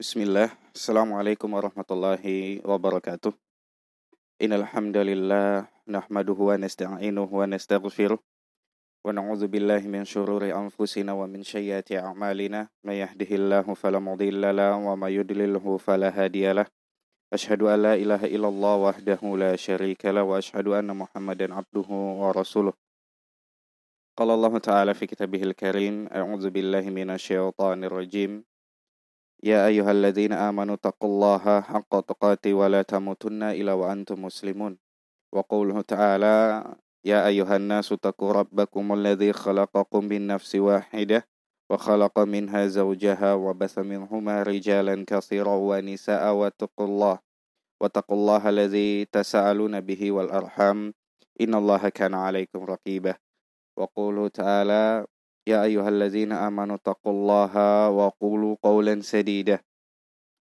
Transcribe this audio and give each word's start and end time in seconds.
Bismillah. 0.00 0.48
Assalamualaikum 0.72 1.60
warahmatullahi 1.60 2.64
wabarakatuh. 2.64 3.36
Innal 4.40 4.64
hamdalillah 4.64 5.68
nahmaduhu 5.84 6.48
wa 6.48 6.56
nasta'inuhu 6.56 7.28
wa 7.28 7.44
nastaghfiruh 7.44 8.16
wa 8.16 9.04
na'udzu 9.12 9.44
billahi 9.52 9.84
min 9.92 10.08
shururi 10.08 10.56
anfusina 10.56 11.12
wa 11.12 11.28
min 11.28 11.44
sayyiati 11.44 12.00
a'malina 12.00 12.72
may 12.80 13.04
yahdihillahu 13.04 13.76
fala 13.76 14.00
mudilla 14.00 14.56
lahu 14.56 14.88
wa 14.88 14.96
may 14.96 15.20
yudlilhu 15.20 15.76
fala 15.76 16.08
hadiyalah. 16.08 16.64
Ashhadu 17.28 17.68
an 17.68 17.84
la 17.84 17.94
ilaha 18.00 18.24
illallah 18.24 18.80
wahdahu 18.80 19.36
la 19.36 19.52
syarika 19.52 20.16
wa 20.16 20.40
ashhadu 20.40 20.80
anna 20.80 20.96
Muhammadan 20.96 21.52
abduhu 21.52 22.24
wa 22.24 22.32
rasuluh. 22.32 22.72
Qala 24.16 24.32
Allah 24.32 24.54
Ta'ala 24.64 24.96
fi 24.96 25.04
kitabihil 25.04 25.52
karim, 25.52 26.08
a'udzu 26.08 26.48
billahi 26.48 26.88
minasy 26.88 27.36
syaithanir 27.36 27.92
rajim. 27.92 28.48
يا 29.40 29.66
أيها 29.66 29.90
الذين 29.90 30.32
آمنوا 30.32 30.74
اتقوا 30.74 31.08
الله 31.08 31.60
حق 31.60 31.92
تقاته 32.00 32.54
ولا 32.54 32.82
تموتن 32.82 33.42
إلا 33.42 33.72
وأنتم 33.72 34.24
مسلمون. 34.24 34.76
وقوله 35.32 35.80
تعالى 35.80 36.64
يا 37.04 37.26
أيها 37.26 37.56
الناس 37.56 37.92
اتقوا 37.92 38.32
ربكم 38.32 38.92
الذي 38.92 39.32
خلقكم 39.32 40.04
من 40.04 40.26
نفس 40.26 40.54
واحدة 40.56 41.24
وخلق 41.70 42.18
منها 42.18 42.66
زوجها 42.66 43.34
وبث 43.34 43.78
منهما 43.78 44.42
رجالا 44.42 45.04
كثيرا 45.08 45.54
ونساء 45.54 46.34
واتقوا 46.34 46.86
الله 46.86 47.18
واتقوا 47.80 48.16
الله 48.16 48.48
الذي 48.48 49.04
تساءلون 49.04 49.80
به 49.80 50.12
والأرحام. 50.12 50.92
إن 51.40 51.54
الله 51.54 51.88
كان 51.88 52.14
عليكم 52.14 52.60
رقيبا. 52.64 53.14
وقوله 53.78 54.28
تعالى 54.28 55.06
يا 55.46 55.62
أيها 55.64 55.88
الذين 55.88 56.32
آمنوا 56.32 56.76
اتقوا 56.76 57.12
الله 57.12 57.54
وقولوا 57.90 58.56
قولا 58.62 59.00
سديدا. 59.00 59.60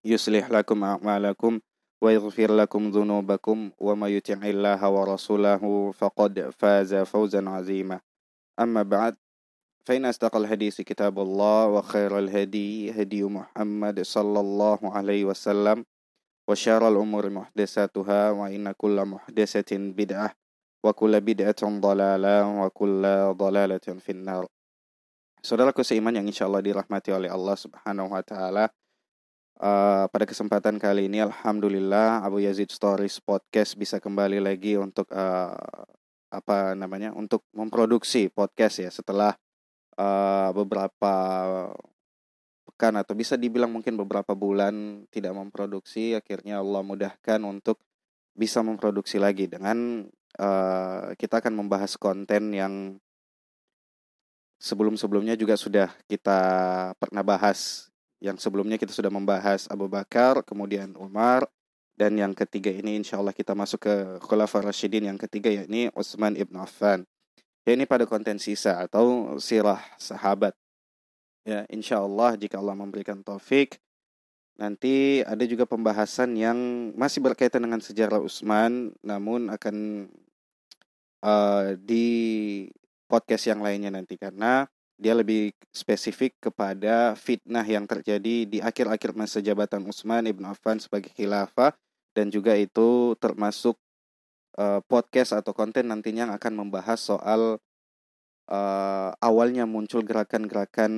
يصلح 0.05 0.51
لكم 0.51 0.85
أعمالكم 0.85 1.61
ويغفر 2.03 2.55
لكم 2.57 2.91
ذنوبكم 2.91 3.71
وما 3.79 4.09
يطع 4.09 4.41
الله 4.43 4.91
ورسوله 4.91 5.93
فقد 5.93 6.51
فاز 6.59 6.95
فوزا 6.95 7.49
عظيما. 7.49 8.01
أما 8.61 8.83
بعد 8.83 9.17
فإن 9.87 10.05
أصدق 10.05 10.37
الحديث 10.37 10.81
كتاب 10.81 11.19
الله 11.19 11.67
وخير 11.67 12.19
الهدي 12.19 12.91
هدي 13.03 13.25
محمد 13.25 14.03
صلى 14.03 14.41
الله 14.41 14.79
عليه 14.83 15.25
وسلم 15.25 15.85
وشر 16.49 16.89
الأمور 16.89 17.31
محدثاتها 17.31 18.31
وإن 18.31 18.73
كل 18.73 19.05
محدثة 19.05 19.77
بدعة 19.77 20.35
وكل 20.85 21.21
بدعة 21.21 21.63
ضلالة 21.81 22.63
وكل 22.65 23.03
ضلالة 23.33 23.87
في 23.99 24.13
النار. 24.13 24.47
Saudaraku 25.39 25.87
seiman 25.87 26.11
yang 26.11 26.27
insya 26.27 26.51
Allah 26.51 26.59
dirahmati 26.59 27.15
oleh 27.15 27.31
Allah 27.31 27.55
Subhanahu 27.55 28.11
wa 28.11 28.23
Ta'ala, 28.27 28.67
uh, 29.63 30.05
pada 30.11 30.27
kesempatan 30.27 30.83
kali 30.83 31.07
ini, 31.07 31.23
Alhamdulillah, 31.23 32.27
Abu 32.27 32.43
Yazid 32.43 32.75
Stories 32.75 33.23
Podcast 33.23 33.79
bisa 33.79 34.03
kembali 34.03 34.43
lagi 34.43 34.75
untuk 34.75 35.07
uh, 35.15 35.55
apa 36.35 36.75
namanya, 36.75 37.15
untuk 37.15 37.47
memproduksi 37.55 38.29
podcast 38.35 38.83
ya 38.83 38.91
setelah 38.91 39.39
uh, 39.95 40.51
beberapa 40.51 41.15
pekan 42.67 42.99
atau 42.99 43.15
bisa 43.15 43.39
dibilang 43.39 43.71
mungkin 43.71 43.95
beberapa 43.95 44.35
bulan 44.35 45.07
tidak 45.15 45.39
memproduksi, 45.39 46.19
akhirnya 46.19 46.59
Allah 46.59 46.83
mudahkan 46.83 47.39
untuk 47.47 47.79
bisa 48.35 48.63
memproduksi 48.67 49.23
lagi 49.23 49.47
dengan 49.47 50.03
uh, 50.43 51.15
kita 51.15 51.39
akan 51.39 51.55
membahas 51.63 51.95
konten 51.95 52.51
yang 52.55 52.99
sebelum-sebelumnya 54.59 55.39
juga 55.39 55.55
sudah 55.55 55.89
kita 56.11 56.41
pernah 56.99 57.23
bahas. 57.23 57.91
Yang 58.19 58.43
sebelumnya 58.43 58.75
kita 58.75 58.91
sudah 58.91 59.15
membahas 59.15 59.71
Abu 59.71 59.87
Bakar, 59.87 60.43
kemudian 60.43 60.91
Umar, 60.99 61.47
dan 61.99 62.15
yang 62.19 62.35
ketiga 62.35 62.71
ini 62.71 62.99
insya 62.99 63.19
Allah 63.19 63.35
kita 63.35 63.55
masuk 63.55 63.87
ke 63.87 63.95
Khulafa 64.23 64.63
Rashidin 64.63 65.11
yang 65.11 65.19
ketiga 65.19 65.51
yakni 65.51 65.91
Utsman 65.95 66.39
ibn 66.39 66.59
Affan. 66.59 67.03
Ya 67.67 67.75
ini 67.75 67.91
pada 67.91 68.07
konten 68.07 68.39
sisa 68.39 68.87
atau 68.87 69.35
sirah 69.43 69.83
sahabat. 69.99 70.55
Ya 71.43 71.67
insya 71.71 71.99
Allah 71.99 72.39
jika 72.39 72.63
Allah 72.63 72.79
memberikan 72.79 73.19
taufik 73.23 73.83
nanti 74.59 75.23
ada 75.23 75.43
juga 75.47 75.67
pembahasan 75.67 76.35
yang 76.35 76.59
masih 76.99 77.23
berkaitan 77.23 77.63
dengan 77.63 77.79
sejarah 77.79 78.23
Utsman 78.23 78.95
namun 79.03 79.51
akan 79.51 80.07
uh, 81.23 81.75
di 81.79 82.07
podcast 83.09 83.49
yang 83.49 83.65
lainnya 83.65 83.89
nanti 83.89 84.21
karena 84.21 84.69
dia 84.99 85.15
lebih 85.15 85.55
spesifik 85.71 86.37
kepada 86.43 87.15
fitnah 87.15 87.63
yang 87.63 87.87
terjadi 87.87 88.45
di 88.45 88.59
akhir-akhir 88.59 89.15
masa 89.15 89.39
jabatan 89.39 89.87
Utsman 89.87 90.27
ibn 90.27 90.45
Affan 90.45 90.83
sebagai 90.83 91.15
khilafah 91.15 91.73
dan 92.13 92.35
juga 92.35 92.59
itu 92.59 93.15
termasuk 93.23 93.79
uh, 94.59 94.83
podcast 94.91 95.39
atau 95.39 95.55
konten 95.55 95.87
nantinya 95.87 96.29
yang 96.29 96.35
akan 96.35 96.67
membahas 96.67 96.99
soal 96.99 97.63
uh, 98.51 99.11
awalnya 99.23 99.71
muncul 99.71 100.03
gerakan-gerakan 100.03 100.93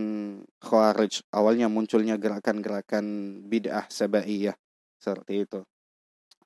khawarij, 0.64 1.20
awalnya 1.34 1.68
munculnya 1.68 2.16
gerakan-gerakan 2.16 3.04
bid'ah 3.50 3.84
sabaiyah 3.92 4.56
seperti 4.96 5.44
itu. 5.44 5.60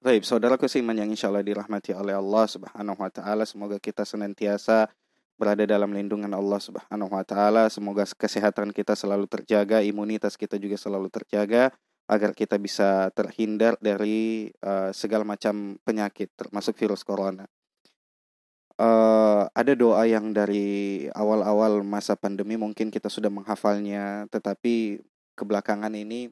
Baik, 0.04 0.26
saudaraku 0.26 0.68
seiman 0.68 1.00
yang 1.00 1.08
insya 1.08 1.32
Allah 1.32 1.40
dirahmati 1.40 1.96
oleh 1.96 2.12
Allah 2.12 2.44
Subhanahu 2.44 2.98
wa 2.98 3.08
taala, 3.08 3.48
semoga 3.48 3.80
kita 3.80 4.04
senantiasa 4.04 4.90
berada 5.34 5.66
dalam 5.66 5.90
lindungan 5.90 6.30
Allah 6.30 6.60
Subhanahu 6.62 7.10
wa 7.10 7.24
taala. 7.26 7.66
Semoga 7.70 8.06
kesehatan 8.06 8.70
kita 8.70 8.94
selalu 8.94 9.26
terjaga, 9.26 9.82
imunitas 9.82 10.38
kita 10.38 10.58
juga 10.58 10.78
selalu 10.78 11.10
terjaga 11.10 11.74
agar 12.04 12.36
kita 12.36 12.60
bisa 12.60 13.08
terhindar 13.16 13.80
dari 13.80 14.52
uh, 14.60 14.92
segala 14.92 15.24
macam 15.24 15.80
penyakit 15.82 16.28
termasuk 16.36 16.76
virus 16.76 17.00
corona. 17.00 17.48
Uh, 18.74 19.46
ada 19.54 19.72
doa 19.78 20.02
yang 20.02 20.34
dari 20.34 21.06
awal-awal 21.14 21.86
masa 21.86 22.18
pandemi 22.18 22.58
mungkin 22.58 22.90
kita 22.90 23.06
sudah 23.06 23.30
menghafalnya, 23.30 24.26
tetapi 24.34 24.98
kebelakangan 25.38 25.94
ini 25.94 26.28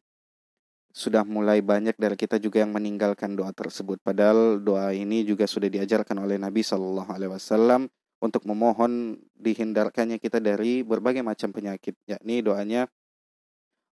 sudah 0.93 1.25
mulai 1.25 1.65
banyak 1.65 1.97
dari 1.97 2.21
kita 2.21 2.37
juga 2.37 2.61
yang 2.61 2.75
meninggalkan 2.77 3.33
doa 3.33 3.49
tersebut. 3.57 3.97
Padahal 4.05 4.61
doa 4.61 4.93
ini 4.93 5.25
juga 5.25 5.49
sudah 5.49 5.73
diajarkan 5.73 6.21
oleh 6.21 6.37
Nabi 6.37 6.61
Shallallahu 6.61 7.09
Alaihi 7.09 7.33
Wasallam 7.33 7.89
untuk 8.23 8.47
memohon 8.47 9.19
dihindarkannya 9.35 10.23
kita 10.23 10.39
dari 10.39 10.87
berbagai 10.87 11.27
macam 11.27 11.51
penyakit 11.51 11.99
yakni 12.07 12.39
doanya 12.39 12.87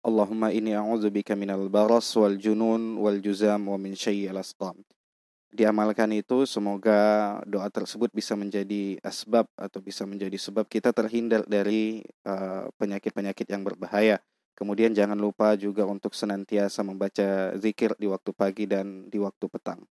Allahumma 0.07 0.55
inni 0.55 0.71
a'udzubika 0.71 1.35
minal 1.35 1.67
baras 1.67 2.11
wal 2.15 2.39
junun 2.39 2.99
wal 2.99 3.19
juzam 3.19 3.67
wa 3.67 3.75
min 3.75 3.99
syai'il 3.99 4.39
asqam. 4.39 4.79
Diamalkan 5.51 6.15
itu 6.15 6.47
semoga 6.47 7.39
doa 7.43 7.67
tersebut 7.71 8.15
bisa 8.15 8.39
menjadi 8.39 9.03
asbab 9.03 9.51
atau 9.59 9.83
bisa 9.83 10.07
menjadi 10.07 10.39
sebab 10.39 10.71
kita 10.71 10.95
terhindar 10.95 11.43
dari 11.47 12.07
uh, 12.23 12.71
penyakit-penyakit 12.79 13.47
uh, 13.47 13.53
yang 13.59 13.63
berbahaya. 13.67 14.23
Kemudian 14.55 14.95
jangan 14.95 15.19
lupa 15.19 15.59
juga 15.59 15.83
untuk 15.91 16.15
senantiasa 16.15 16.87
membaca 16.87 17.57
zikir 17.59 17.99
di 17.99 18.07
waktu 18.07 18.31
pagi 18.31 18.65
dan 18.71 19.11
di 19.11 19.19
waktu 19.19 19.49
petang. 19.51 19.83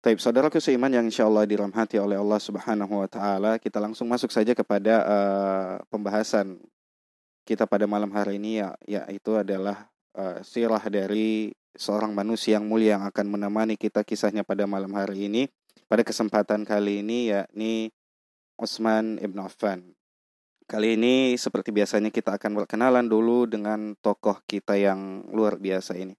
Taib 0.00 0.16
saudaraku 0.16 0.64
seiman 0.64 0.88
yang 0.88 1.04
insya 1.04 1.28
Allah 1.28 1.44
dirahmati 1.44 2.00
oleh 2.00 2.16
Allah 2.16 2.40
Subhanahu 2.40 3.04
wa 3.04 3.04
Ta'ala, 3.04 3.60
kita 3.60 3.76
langsung 3.76 4.08
masuk 4.08 4.32
saja 4.32 4.56
kepada 4.56 5.04
uh, 5.04 5.72
pembahasan 5.92 6.56
kita 7.44 7.68
pada 7.68 7.84
malam 7.84 8.08
hari 8.16 8.40
ini, 8.40 8.64
ya, 8.64 8.72
yaitu 8.88 9.36
adalah 9.36 9.92
uh, 10.16 10.40
sirah 10.40 10.80
dari 10.88 11.52
seorang 11.76 12.16
manusia 12.16 12.56
yang 12.56 12.64
mulia 12.64 12.96
yang 12.96 13.04
akan 13.12 13.28
menemani 13.28 13.76
kita 13.76 14.00
kisahnya 14.00 14.40
pada 14.40 14.64
malam 14.64 14.88
hari 14.96 15.28
ini. 15.28 15.52
Pada 15.84 16.00
kesempatan 16.00 16.64
kali 16.64 17.04
ini, 17.04 17.36
yakni 17.36 17.92
Utsman 18.56 19.20
ibn 19.20 19.36
Affan. 19.44 19.84
Kali 20.64 20.96
ini 20.96 21.36
seperti 21.36 21.76
biasanya 21.76 22.08
kita 22.08 22.40
akan 22.40 22.64
berkenalan 22.64 23.04
dulu 23.04 23.44
dengan 23.44 23.92
tokoh 24.00 24.40
kita 24.48 24.80
yang 24.80 25.28
luar 25.28 25.60
biasa 25.60 25.92
ini 26.00 26.16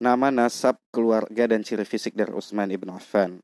nama 0.00 0.32
nasab 0.32 0.80
keluarga 0.88 1.44
dan 1.44 1.60
ciri 1.60 1.84
fisik 1.84 2.16
dari 2.16 2.32
Utsman 2.32 2.72
ibn 2.72 2.88
Affan. 2.88 3.38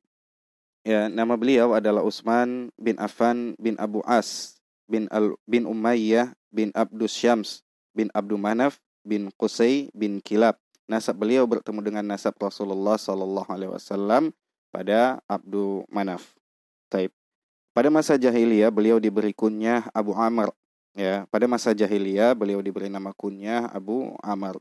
Ya, 0.83 1.13
nama 1.13 1.37
beliau 1.37 1.77
adalah 1.77 2.01
Utsman 2.01 2.73
bin 2.81 2.97
Affan 2.97 3.53
bin 3.61 3.77
Abu 3.77 4.01
As 4.09 4.57
bin 4.89 5.05
Al 5.13 5.37
bin 5.45 5.69
Umayyah 5.69 6.33
bin 6.49 6.73
Abdus 6.73 7.13
Syams 7.13 7.61
bin 7.93 8.09
Abdul 8.17 8.41
Manaf 8.41 8.81
bin 9.05 9.29
Qusay 9.37 9.93
bin 9.93 10.25
Kilab. 10.25 10.57
Nasab 10.89 11.21
beliau 11.21 11.45
bertemu 11.45 11.83
dengan 11.83 12.05
nasab 12.07 12.39
Rasulullah 12.39 12.97
Sallallahu 12.97 13.51
Alaihi 13.51 13.73
Wasallam 13.75 14.33
pada 14.73 15.21
Abdul 15.29 15.85
Manaf. 15.93 16.33
Taib. 16.87 17.11
Pada 17.75 17.93
masa 17.93 18.17
jahiliyah 18.17 18.73
beliau 18.73 18.97
diberi 18.97 19.37
kunyah 19.37 19.91
Abu 19.93 20.17
Amr. 20.17 20.55
Ya, 20.97 21.29
pada 21.29 21.45
masa 21.45 21.77
jahiliyah 21.77 22.33
beliau 22.33 22.63
diberi 22.65 22.89
nama 22.89 23.13
kunyah 23.13 23.69
Abu 23.75 24.15
Amr. 24.23 24.57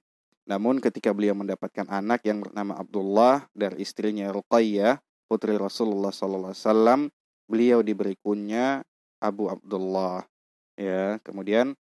Namun 0.46 0.78
ketika 0.78 1.10
beliau 1.10 1.34
mendapatkan 1.34 1.90
anak 1.90 2.22
yang 2.26 2.46
bernama 2.46 2.78
Abdullah 2.78 3.50
dari 3.58 3.82
istrinya 3.82 4.30
Ruqayyah, 4.30 5.02
putri 5.26 5.58
Rasulullah 5.58 6.14
SAW, 6.14 7.10
beliau 7.50 7.82
diberi 7.82 8.14
kunya 8.22 8.86
Abu 9.18 9.50
Abdullah. 9.50 10.22
Ya, 10.78 11.18
kemudian 11.26 11.74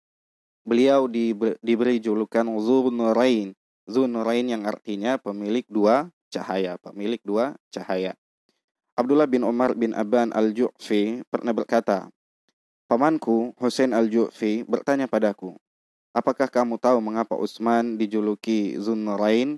beliau 0.63 1.11
diberi 1.59 1.99
julukan 1.99 2.47
Zunurain. 2.63 3.51
Zunurain 3.83 4.47
yang 4.47 4.63
artinya 4.63 5.19
pemilik 5.19 5.67
dua 5.67 6.15
cahaya, 6.31 6.79
pemilik 6.79 7.19
dua 7.27 7.59
cahaya. 7.75 8.15
Abdullah 8.95 9.27
bin 9.27 9.43
Umar 9.43 9.75
bin 9.75 9.91
Aban 9.91 10.31
al-Ju'fi 10.31 11.27
pernah 11.27 11.51
berkata, 11.51 12.13
Pamanku 12.87 13.57
Hussein 13.57 13.97
al-Ju'fi 13.97 14.69
bertanya 14.69 15.09
padaku, 15.09 15.57
Apakah 16.13 16.45
kamu 16.45 16.77
tahu 16.77 17.01
mengapa 17.01 17.33
Utsman 17.41 17.97
dijuluki 17.97 18.77
Zunurain? 18.77 19.57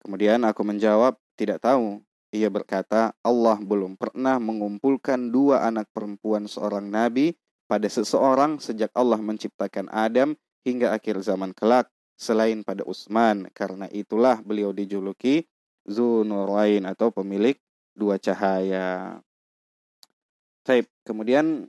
Kemudian 0.00 0.40
aku 0.48 0.64
menjawab, 0.64 1.20
tidak 1.36 1.60
tahu. 1.60 2.00
Ia 2.32 2.48
berkata, 2.48 3.12
Allah 3.20 3.60
belum 3.60 3.96
pernah 4.00 4.40
mengumpulkan 4.40 5.28
dua 5.28 5.68
anak 5.68 5.88
perempuan 5.92 6.48
seorang 6.48 6.88
nabi 6.88 7.36
pada 7.68 7.84
seseorang 7.84 8.56
sejak 8.56 8.88
Allah 8.96 9.20
menciptakan 9.20 9.92
Adam 9.92 10.32
hingga 10.64 10.96
akhir 10.96 11.20
zaman 11.20 11.52
kelak 11.52 11.92
selain 12.16 12.64
pada 12.64 12.88
Utsman. 12.88 13.52
Karena 13.52 13.92
itulah 13.92 14.40
beliau 14.40 14.72
dijuluki 14.72 15.44
Zunurain 15.84 16.88
atau 16.88 17.12
pemilik 17.12 17.60
dua 17.92 18.16
cahaya. 18.16 19.20
Taib. 20.64 20.88
Kemudian 21.04 21.68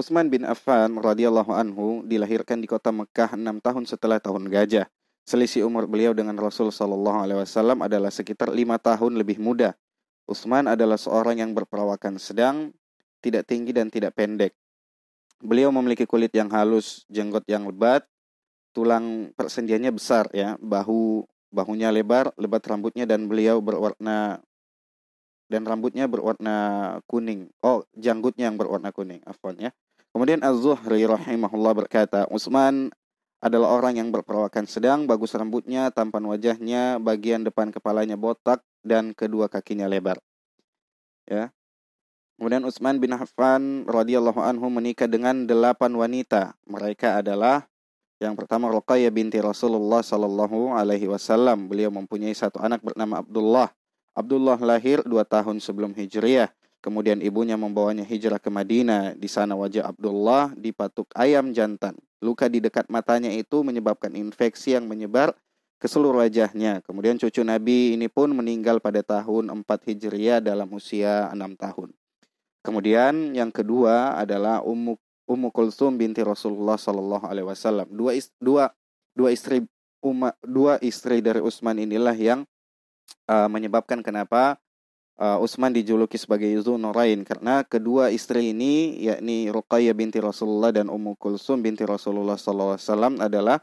Utsman 0.00 0.32
bin 0.32 0.48
Affan 0.48 0.96
radhiyallahu 0.96 1.52
anhu 1.52 2.00
dilahirkan 2.08 2.56
di 2.56 2.64
kota 2.64 2.88
Mekah 2.88 3.36
enam 3.36 3.60
tahun 3.60 3.84
setelah 3.84 4.16
tahun 4.16 4.48
gajah. 4.48 4.88
Selisih 5.28 5.68
umur 5.68 5.84
beliau 5.84 6.16
dengan 6.16 6.40
Rasul 6.40 6.72
Shallallahu 6.72 7.28
Alaihi 7.28 7.44
Wasallam 7.44 7.84
adalah 7.84 8.08
sekitar 8.08 8.48
lima 8.48 8.80
tahun 8.80 9.20
lebih 9.20 9.36
muda. 9.36 9.76
Utsman 10.24 10.72
adalah 10.72 10.96
seorang 10.96 11.44
yang 11.44 11.52
berperawakan 11.52 12.16
sedang, 12.16 12.72
tidak 13.20 13.44
tinggi 13.44 13.76
dan 13.76 13.92
tidak 13.92 14.16
pendek. 14.16 14.56
Beliau 15.44 15.68
memiliki 15.68 16.08
kulit 16.08 16.32
yang 16.32 16.48
halus, 16.48 17.04
jenggot 17.12 17.44
yang 17.44 17.68
lebat, 17.68 18.08
tulang 18.72 19.36
persendiannya 19.36 19.92
besar 19.92 20.32
ya, 20.32 20.56
bahu 20.64 21.28
bahunya 21.52 21.92
lebar, 21.92 22.32
lebat 22.40 22.64
rambutnya 22.64 23.04
dan 23.04 23.28
beliau 23.28 23.60
berwarna 23.60 24.40
dan 25.52 25.68
rambutnya 25.68 26.08
berwarna 26.08 26.56
kuning. 27.04 27.52
Oh, 27.60 27.84
janggutnya 27.92 28.48
yang 28.48 28.56
berwarna 28.56 28.96
kuning, 28.96 29.20
afwan 29.28 29.60
ya. 29.60 29.76
Kemudian 30.10 30.42
Az-Zuhri 30.42 31.06
rahimahullah 31.06 31.86
berkata, 31.86 32.26
Utsman 32.30 32.90
adalah 33.40 33.72
orang 33.72 33.96
yang 33.96 34.08
berperawakan 34.12 34.68
sedang, 34.68 35.08
bagus 35.08 35.32
rambutnya, 35.32 35.88
tampan 35.94 36.26
wajahnya, 36.28 37.00
bagian 37.00 37.46
depan 37.46 37.72
kepalanya 37.72 38.18
botak, 38.18 38.60
dan 38.84 39.16
kedua 39.16 39.48
kakinya 39.48 39.88
lebar. 39.88 40.20
Ya. 41.24 41.54
Kemudian 42.36 42.64
Utsman 42.64 42.96
bin 42.98 43.12
Affan 43.12 43.84
radhiyallahu 43.84 44.40
anhu 44.40 44.66
menikah 44.72 45.04
dengan 45.04 45.44
delapan 45.44 45.92
wanita. 45.92 46.56
Mereka 46.64 47.20
adalah 47.20 47.68
yang 48.20 48.36
pertama 48.36 48.68
Ruqayyah 48.68 49.12
binti 49.12 49.40
Rasulullah 49.40 50.00
sallallahu 50.04 50.72
alaihi 50.72 51.08
wasallam. 51.08 51.68
Beliau 51.68 51.92
mempunyai 51.92 52.32
satu 52.32 52.60
anak 52.60 52.80
bernama 52.80 53.20
Abdullah. 53.20 53.68
Abdullah 54.16 54.60
lahir 54.60 55.04
dua 55.04 55.24
tahun 55.24 55.60
sebelum 55.60 55.92
Hijriah. 55.96 56.52
Kemudian 56.80 57.20
ibunya 57.20 57.60
membawanya 57.60 58.02
hijrah 58.08 58.40
ke 58.40 58.48
Madinah. 58.48 59.12
Di 59.12 59.28
sana 59.28 59.52
wajah 59.52 59.92
Abdullah 59.92 60.56
dipatuk 60.56 61.12
ayam 61.12 61.52
jantan. 61.52 61.96
Luka 62.24 62.48
di 62.48 62.60
dekat 62.60 62.88
matanya 62.88 63.28
itu 63.32 63.60
menyebabkan 63.60 64.16
infeksi 64.16 64.72
yang 64.72 64.88
menyebar 64.88 65.36
ke 65.80 65.88
seluruh 65.88 66.24
wajahnya. 66.24 66.80
Kemudian 66.84 67.20
cucu 67.20 67.40
Nabi 67.44 67.96
ini 67.96 68.08
pun 68.08 68.32
meninggal 68.32 68.80
pada 68.80 69.00
tahun 69.04 69.52
4 69.52 69.64
Hijriah 69.64 70.40
dalam 70.40 70.68
usia 70.72 71.28
6 71.32 71.36
tahun. 71.56 71.92
Kemudian 72.60 73.32
yang 73.32 73.48
kedua 73.48 74.20
adalah 74.20 74.60
Ummu 74.60 74.96
Ummu 75.30 75.48
Kulsum 75.54 75.96
binti 75.96 76.20
Rasulullah 76.20 76.76
Sallallahu 76.76 77.24
Alaihi 77.24 77.46
Wasallam. 77.48 77.88
Dua, 77.88 78.12
dua 78.42 78.64
dua 79.14 79.30
istri 79.30 79.64
Uma, 80.00 80.32
dua 80.40 80.80
istri 80.80 81.20
dari 81.20 81.44
Utsman 81.44 81.76
inilah 81.76 82.16
yang 82.16 82.48
uh, 83.28 83.48
menyebabkan 83.52 84.00
kenapa 84.00 84.56
uh, 85.20 85.38
Utsman 85.44 85.70
dijuluki 85.76 86.16
sebagai 86.16 86.48
Nurain 86.80 87.20
karena 87.22 87.62
kedua 87.62 88.08
istri 88.08 88.56
ini 88.56 88.96
yakni 89.04 89.52
Ruqayyah 89.52 89.92
binti 89.92 90.18
Rasulullah 90.18 90.72
dan 90.72 90.88
Ummu 90.88 91.20
Kulsum 91.20 91.60
binti 91.60 91.84
Rasulullah 91.84 92.40
Wasallam 92.40 93.20
adalah 93.20 93.60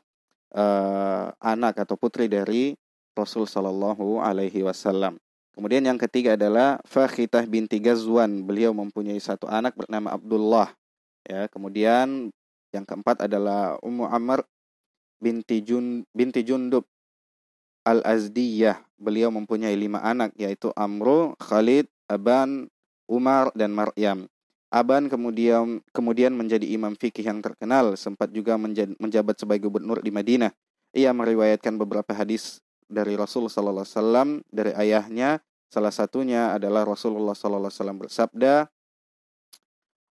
uh, 0.53 1.33
anak 1.41 1.81
atau 1.81 1.97
putri 1.97 2.29
dari 2.29 2.77
Rasul 3.17 3.49
Sallallahu 3.49 4.21
Alaihi 4.21 4.61
Wasallam. 4.61 5.17
Kemudian 5.57 5.89
yang 5.89 5.97
ketiga 5.97 6.37
adalah 6.37 6.77
Fakhitah 6.85 7.49
binti 7.49 7.81
Gazwan. 7.81 8.45
Beliau 8.45 8.77
mempunyai 8.77 9.17
satu 9.17 9.49
anak 9.49 9.73
bernama 9.73 10.13
Abdullah. 10.13 10.69
Ya, 11.25 11.49
kemudian 11.49 12.29
yang 12.69 12.85
keempat 12.85 13.25
adalah 13.25 13.81
Ummu 13.81 14.05
Amr 14.05 14.45
binti 15.17 15.65
Jun 15.65 16.05
binti 16.13 16.45
Jundub 16.45 16.85
Al-Azdiyah. 17.87 18.83
Beliau 18.99 19.31
mempunyai 19.31 19.79
lima 19.79 20.03
anak 20.03 20.35
yaitu 20.35 20.75
Amro, 20.75 21.39
Khalid, 21.39 21.87
Aban, 22.11 22.67
Umar 23.07 23.55
dan 23.55 23.71
Maryam. 23.71 24.27
Aban 24.67 25.07
kemudian 25.07 25.79
kemudian 25.95 26.35
menjadi 26.35 26.67
imam 26.67 26.91
fikih 26.91 27.23
yang 27.23 27.39
terkenal, 27.39 27.95
sempat 27.95 28.27
juga 28.35 28.59
menjabat 28.99 29.39
sebagai 29.39 29.71
gubernur 29.71 30.03
di 30.03 30.11
Madinah. 30.11 30.51
Ia 30.91 31.15
meriwayatkan 31.15 31.79
beberapa 31.79 32.11
hadis 32.11 32.59
dari 32.91 33.15
Rasul 33.15 33.47
sallallahu 33.47 33.87
alaihi 33.87 33.95
wasallam 33.95 34.29
dari 34.51 34.71
ayahnya. 34.75 35.39
Salah 35.71 35.91
satunya 35.91 36.51
adalah 36.55 36.83
Rasulullah 36.83 37.35
sallallahu 37.35 37.71
alaihi 37.71 37.79
wasallam 37.79 37.99
bersabda, 37.99 38.53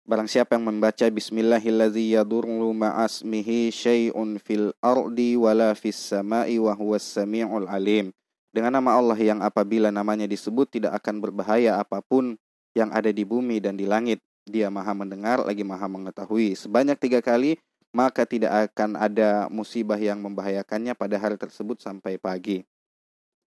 Barang 0.07 0.31
siapa 0.31 0.55
yang 0.55 0.71
membaca 0.71 1.03
Bismillahilladzi 1.03 2.15
yadurru 2.15 2.71
ma'asmihi 2.71 3.75
syai'un 3.75 4.39
fil 4.39 4.71
ardi 4.79 5.35
wala 5.35 5.75
fis 5.75 5.99
sama'i 5.99 6.55
wa 6.55 6.71
huwas 6.71 7.03
sami'ul 7.03 7.67
alim. 7.67 8.15
Dengan 8.55 8.79
nama 8.79 8.95
Allah 8.95 9.19
yang 9.19 9.43
apabila 9.43 9.91
namanya 9.91 10.23
disebut 10.23 10.71
tidak 10.71 10.95
akan 11.03 11.19
berbahaya 11.19 11.75
apa 11.75 11.99
pun 11.99 12.39
yang 12.71 12.87
ada 12.95 13.11
di 13.11 13.27
bumi 13.27 13.59
dan 13.59 13.75
di 13.75 13.83
langit. 13.83 14.23
Dia 14.47 14.71
maha 14.71 14.95
mendengar 14.95 15.43
lagi 15.43 15.67
maha 15.67 15.91
mengetahui. 15.91 16.55
Sebanyak 16.55 16.95
tiga 17.03 17.19
kali 17.19 17.59
maka 17.91 18.23
tidak 18.23 18.71
akan 18.71 18.95
ada 18.95 19.51
musibah 19.51 19.99
yang 19.99 20.23
membahayakannya 20.23 20.95
pada 20.95 21.19
hari 21.19 21.35
tersebut 21.35 21.83
sampai 21.83 22.15
pagi. 22.15 22.63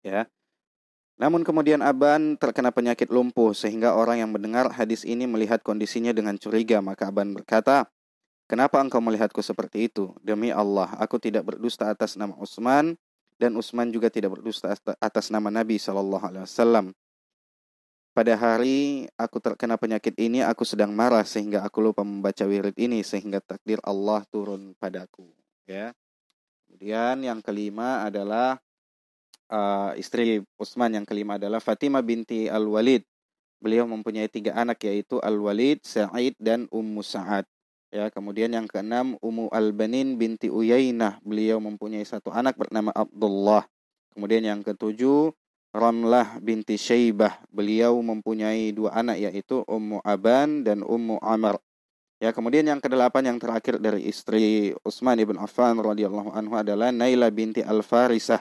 Ya. 0.08 0.24
Namun 1.16 1.48
kemudian 1.48 1.80
Aban 1.80 2.36
terkena 2.36 2.76
penyakit 2.76 3.08
lumpuh 3.08 3.56
sehingga 3.56 3.96
orang 3.96 4.20
yang 4.20 4.32
mendengar 4.36 4.68
hadis 4.72 5.08
ini 5.08 5.24
melihat 5.24 5.64
kondisinya 5.64 6.12
dengan 6.12 6.36
curiga. 6.36 6.84
Maka 6.84 7.08
Aban 7.08 7.32
berkata, 7.32 7.88
Kenapa 8.46 8.78
engkau 8.78 9.02
melihatku 9.02 9.42
seperti 9.42 9.90
itu? 9.90 10.14
Demi 10.22 10.54
Allah, 10.54 10.94
aku 11.02 11.18
tidak 11.18 11.50
berdusta 11.50 11.90
atas 11.90 12.14
nama 12.14 12.38
Utsman 12.38 12.94
dan 13.42 13.58
Utsman 13.58 13.90
juga 13.90 14.14
tidak 14.14 14.38
berdusta 14.38 14.78
atas 15.02 15.34
nama 15.34 15.50
Nabi 15.50 15.82
Shallallahu 15.82 16.26
Alaihi 16.30 16.46
Wasallam. 16.46 16.94
Pada 18.14 18.38
hari 18.38 19.10
aku 19.18 19.42
terkena 19.42 19.82
penyakit 19.82 20.14
ini, 20.22 20.46
aku 20.46 20.62
sedang 20.62 20.94
marah 20.94 21.26
sehingga 21.26 21.66
aku 21.66 21.84
lupa 21.84 22.06
membaca 22.06 22.46
wirid 22.46 22.78
ini 22.78 23.02
sehingga 23.02 23.42
takdir 23.42 23.82
Allah 23.82 24.22
turun 24.30 24.78
padaku. 24.78 25.26
Ya. 25.66 25.92
Kemudian 26.70 27.26
yang 27.26 27.42
kelima 27.42 28.06
adalah 28.06 28.62
uh, 29.50 29.92
istri 29.98 30.42
Utsman 30.56 30.94
yang 30.94 31.06
kelima 31.06 31.38
adalah 31.42 31.62
Fatimah 31.62 32.06
binti 32.06 32.48
Al-Walid. 32.50 33.04
Beliau 33.60 33.90
mempunyai 33.90 34.30
tiga 34.30 34.54
anak 34.54 34.84
yaitu 34.86 35.18
Al-Walid, 35.24 35.82
Sa'id 35.82 36.38
dan 36.38 36.70
Ummu 36.70 37.02
Sa'ad. 37.02 37.48
Ya, 37.94 38.12
kemudian 38.12 38.52
yang 38.52 38.68
keenam 38.68 39.16
Ummu 39.24 39.50
Al-Banin 39.50 40.20
binti 40.20 40.52
Uyainah. 40.52 41.24
Beliau 41.24 41.64
mempunyai 41.64 42.04
satu 42.04 42.30
anak 42.30 42.60
bernama 42.60 42.92
Abdullah. 42.92 43.64
Kemudian 44.12 44.44
yang 44.44 44.60
ketujuh 44.62 45.32
Ramlah 45.76 46.40
binti 46.40 46.80
Syaibah. 46.80 47.44
Beliau 47.52 48.00
mempunyai 48.00 48.72
dua 48.72 48.96
anak 48.96 49.20
yaitu 49.20 49.60
Ummu 49.68 50.00
Aban 50.08 50.64
dan 50.64 50.84
Ummu 50.88 51.20
Amr. 51.20 51.60
Ya, 52.24 52.32
kemudian 52.32 52.64
yang 52.64 52.80
kedelapan 52.80 53.36
yang 53.36 53.38
terakhir 53.44 53.84
dari 53.84 54.08
istri 54.08 54.72
Utsman 54.88 55.20
ibn 55.20 55.36
Affan 55.36 55.76
radhiyallahu 55.76 56.32
anhu 56.32 56.56
adalah 56.56 56.96
Naila 56.96 57.28
binti 57.28 57.60
Al-Farisah. 57.60 58.40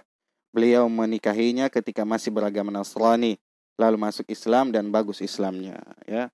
Beliau 0.54 0.86
menikahinya 0.86 1.66
ketika 1.66 2.06
masih 2.06 2.30
beragama 2.30 2.70
Nasrani, 2.70 3.34
lalu 3.74 3.98
masuk 3.98 4.30
Islam 4.30 4.70
dan 4.70 4.94
bagus 4.94 5.18
Islamnya, 5.18 5.82
ya. 6.06 6.30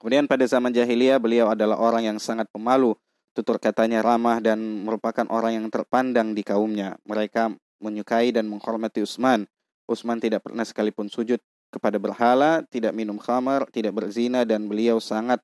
Kemudian 0.00 0.24
pada 0.24 0.48
zaman 0.48 0.72
jahiliyah 0.72 1.20
beliau 1.20 1.52
adalah 1.52 1.76
orang 1.76 2.08
yang 2.08 2.18
sangat 2.20 2.48
pemalu, 2.48 2.96
tutur 3.36 3.60
katanya 3.60 4.00
ramah 4.00 4.40
dan 4.40 4.56
merupakan 4.88 5.28
orang 5.28 5.60
yang 5.60 5.66
terpandang 5.68 6.32
di 6.32 6.40
kaumnya. 6.40 6.96
Mereka 7.04 7.52
menyukai 7.84 8.32
dan 8.32 8.48
menghormati 8.48 9.04
Utsman 9.04 9.44
Utsman 9.86 10.18
tidak 10.18 10.42
pernah 10.42 10.66
sekalipun 10.66 11.06
sujud 11.06 11.38
kepada 11.70 11.96
berhala, 12.02 12.66
tidak 12.66 12.90
minum 12.90 13.16
khamar, 13.22 13.70
tidak 13.70 13.94
berzina 13.94 14.42
dan 14.42 14.66
beliau 14.66 14.98
sangat 14.98 15.38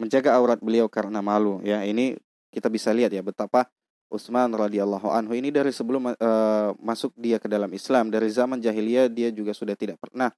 menjaga 0.00 0.32
aurat 0.32 0.58
beliau 0.58 0.88
karena 0.88 1.20
malu. 1.20 1.60
Ya, 1.60 1.84
ini 1.84 2.16
kita 2.52 2.72
bisa 2.72 2.90
lihat 2.96 3.12
ya 3.12 3.20
betapa 3.20 3.68
Utsman 4.12 4.52
radhiyallahu 4.52 5.08
anhu 5.08 5.32
ini 5.32 5.48
dari 5.48 5.72
sebelum 5.72 6.12
uh, 6.12 6.70
masuk 6.76 7.16
dia 7.16 7.40
ke 7.40 7.48
dalam 7.48 7.72
Islam 7.72 8.12
dari 8.12 8.28
zaman 8.28 8.60
jahiliyah 8.60 9.08
dia 9.08 9.32
juga 9.32 9.56
sudah 9.56 9.72
tidak 9.72 9.96
pernah 9.96 10.28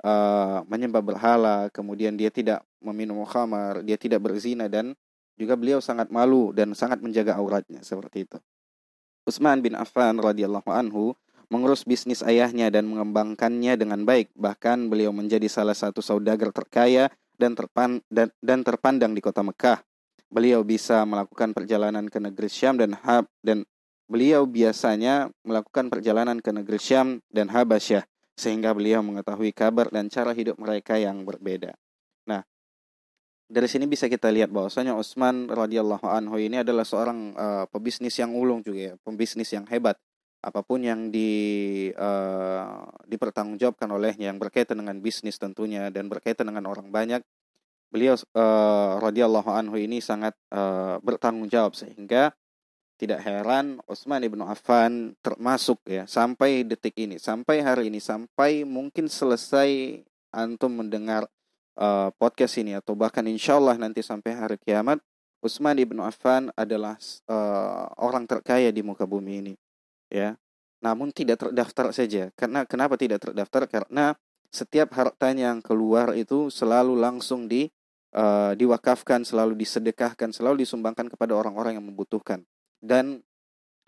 uh, 0.00 0.64
menyembah 0.64 1.04
berhala, 1.04 1.68
kemudian 1.68 2.16
dia 2.16 2.32
tidak 2.32 2.64
meminum 2.80 3.20
khamar, 3.28 3.84
dia 3.84 4.00
tidak 4.00 4.24
berzina 4.24 4.64
dan 4.66 4.96
juga 5.38 5.54
beliau 5.54 5.78
sangat 5.78 6.08
malu 6.08 6.50
dan 6.56 6.72
sangat 6.72 7.04
menjaga 7.04 7.36
auratnya 7.36 7.84
seperti 7.84 8.26
itu. 8.26 8.40
Utsman 9.28 9.60
bin 9.60 9.76
Affan 9.76 10.16
radhiyallahu 10.16 10.72
anhu 10.72 11.12
mengurus 11.52 11.84
bisnis 11.84 12.24
ayahnya 12.24 12.72
dan 12.72 12.88
mengembangkannya 12.88 13.76
dengan 13.76 14.04
baik. 14.08 14.32
Bahkan 14.36 14.88
beliau 14.88 15.12
menjadi 15.12 15.48
salah 15.48 15.76
satu 15.76 16.00
saudagar 16.00 16.52
terkaya 16.52 17.12
dan, 17.36 17.52
terpan, 17.52 18.00
dan, 18.08 18.32
dan 18.40 18.64
terpandang 18.64 19.12
di 19.12 19.20
kota 19.20 19.44
Mekah. 19.44 19.84
Beliau 20.28 20.60
bisa 20.60 21.02
melakukan 21.08 21.56
perjalanan 21.56 22.06
ke 22.08 22.20
negeri 22.20 22.48
Syam 22.52 22.76
dan 22.76 22.92
Hab 23.00 23.28
dan 23.40 23.64
beliau 24.08 24.44
biasanya 24.44 25.32
melakukan 25.44 25.88
perjalanan 25.88 26.40
ke 26.40 26.52
negeri 26.52 26.80
Syam 26.80 27.24
dan 27.32 27.48
Habasyah 27.48 28.04
sehingga 28.36 28.70
beliau 28.76 29.00
mengetahui 29.02 29.50
kabar 29.56 29.88
dan 29.88 30.12
cara 30.12 30.30
hidup 30.36 30.60
mereka 30.60 31.00
yang 31.00 31.24
berbeda 31.24 31.74
dari 33.48 33.64
sini 33.64 33.88
bisa 33.88 34.12
kita 34.12 34.28
lihat 34.28 34.52
bahwasanya 34.52 34.92
Utsman 34.92 35.48
radhiyallahu 35.48 36.04
anhu 36.04 36.36
ini 36.36 36.60
adalah 36.60 36.84
seorang 36.84 37.32
uh, 37.32 37.64
pebisnis 37.72 38.12
yang 38.20 38.36
ulung 38.36 38.60
juga 38.60 38.92
ya, 38.92 38.94
pebisnis 39.00 39.48
yang 39.56 39.64
hebat. 39.72 39.96
Apa 40.38 40.62
pun 40.62 40.84
yang 40.84 41.10
di 41.10 41.90
uh, 41.98 42.86
dipertanggungjawabkan 43.08 43.88
olehnya 43.90 44.30
yang 44.30 44.38
berkaitan 44.38 44.78
dengan 44.78 45.00
bisnis 45.02 45.40
tentunya 45.40 45.88
dan 45.90 46.06
berkaitan 46.06 46.46
dengan 46.46 46.68
orang 46.70 46.92
banyak, 46.92 47.24
beliau 47.88 48.16
uh, 48.36 49.00
radhiyallahu 49.00 49.48
anhu 49.48 49.76
ini 49.80 49.98
sangat 50.04 50.36
uh, 50.52 51.00
bertanggung 51.00 51.48
jawab 51.48 51.72
sehingga 51.72 52.32
tidak 52.98 53.22
heran 53.22 53.78
Utsman 53.86 54.26
ibnu 54.26 54.42
Affan 54.44 55.14
termasuk 55.22 55.78
ya 55.86 56.04
sampai 56.04 56.66
detik 56.66 56.98
ini, 56.98 57.16
sampai 57.16 57.62
hari 57.62 57.88
ini, 57.88 58.02
sampai 58.02 58.66
mungkin 58.66 59.06
selesai 59.06 60.02
antum 60.34 60.82
mendengar 60.82 61.30
uh, 61.78 62.10
podcast 62.18 62.58
ini 62.58 62.74
atau 62.74 62.98
bahkan 62.98 63.24
insya 63.24 63.56
Allah 63.56 63.78
nanti 63.78 64.02
sampai 64.02 64.34
hari 64.34 64.56
kiamat 64.60 64.98
Utsman 65.38 65.78
ibnu 65.78 66.02
Affan 66.02 66.50
adalah 66.58 66.98
uh, 67.30 67.86
orang 68.02 68.26
terkaya 68.26 68.74
di 68.74 68.82
muka 68.82 69.06
bumi 69.06 69.32
ini 69.46 69.54
ya. 70.10 70.34
Namun 70.78 71.10
tidak 71.10 71.42
terdaftar 71.42 71.90
saja. 71.90 72.30
Karena 72.38 72.62
kenapa 72.62 72.94
tidak 72.94 73.22
terdaftar? 73.22 73.66
Karena 73.66 74.14
setiap 74.50 74.94
hartanya 74.94 75.54
yang 75.54 75.60
keluar 75.62 76.14
itu 76.14 76.50
selalu 76.50 76.94
langsung 76.98 77.50
di 77.50 77.70
uh, 78.14 78.52
diwakafkan 78.54 79.26
selalu 79.26 79.58
disedekahkan 79.58 80.30
selalu 80.30 80.62
disumbangkan 80.64 81.08
kepada 81.10 81.34
orang-orang 81.34 81.80
yang 81.80 81.86
membutuhkan 81.86 82.44
dan 82.78 83.20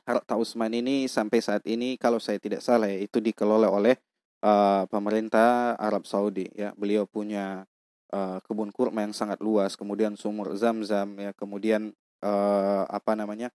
harta 0.04 0.34
Utsman 0.34 0.72
ini 0.74 1.06
sampai 1.06 1.38
saat 1.38 1.62
ini 1.68 1.94
kalau 2.00 2.18
saya 2.18 2.40
tidak 2.40 2.64
salah 2.64 2.90
ya, 2.90 2.98
itu 2.98 3.22
dikelola 3.22 3.70
oleh 3.70 3.94
uh, 4.42 4.88
pemerintah 4.90 5.78
Arab 5.78 6.08
Saudi 6.08 6.50
ya 6.56 6.74
beliau 6.74 7.06
punya 7.06 7.68
uh, 8.10 8.38
kebun 8.44 8.74
kurma 8.74 9.06
yang 9.06 9.14
sangat 9.14 9.38
luas, 9.40 9.78
kemudian 9.78 10.18
sumur 10.18 10.52
zam-zam 10.58 11.14
ya, 11.16 11.30
kemudian 11.34 11.94
uh, 12.22 12.84
apa 12.90 13.14
namanya? 13.14 13.50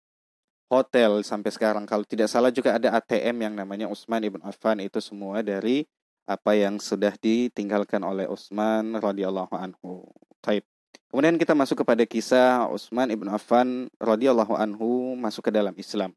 hotel 0.71 1.19
sampai 1.19 1.51
sekarang. 1.51 1.83
Kalau 1.83 2.07
tidak 2.07 2.31
salah 2.31 2.47
juga 2.47 2.79
ada 2.79 2.95
ATM 2.95 3.43
yang 3.43 3.53
namanya 3.59 3.91
Utsman 3.91 4.23
ibn 4.23 4.39
Affan 4.39 4.79
itu 4.79 5.03
semua 5.03 5.43
dari 5.43 5.83
apa 6.33 6.55
yang 6.55 6.79
sudah 6.79 7.13
ditinggalkan 7.19 7.99
oleh 8.01 8.25
Utsman 8.25 8.95
radhiyallahu 8.95 9.51
anhu. 9.51 10.07
Taib. 10.39 10.63
Kemudian 11.11 11.35
kita 11.35 11.51
masuk 11.51 11.83
kepada 11.83 12.07
kisah 12.07 12.71
Utsman 12.71 13.11
ibn 13.11 13.27
Affan 13.27 13.91
radhiyallahu 13.99 14.55
anhu 14.55 15.19
masuk 15.19 15.47
ke 15.47 15.51
dalam 15.51 15.75
Islam. 15.75 16.15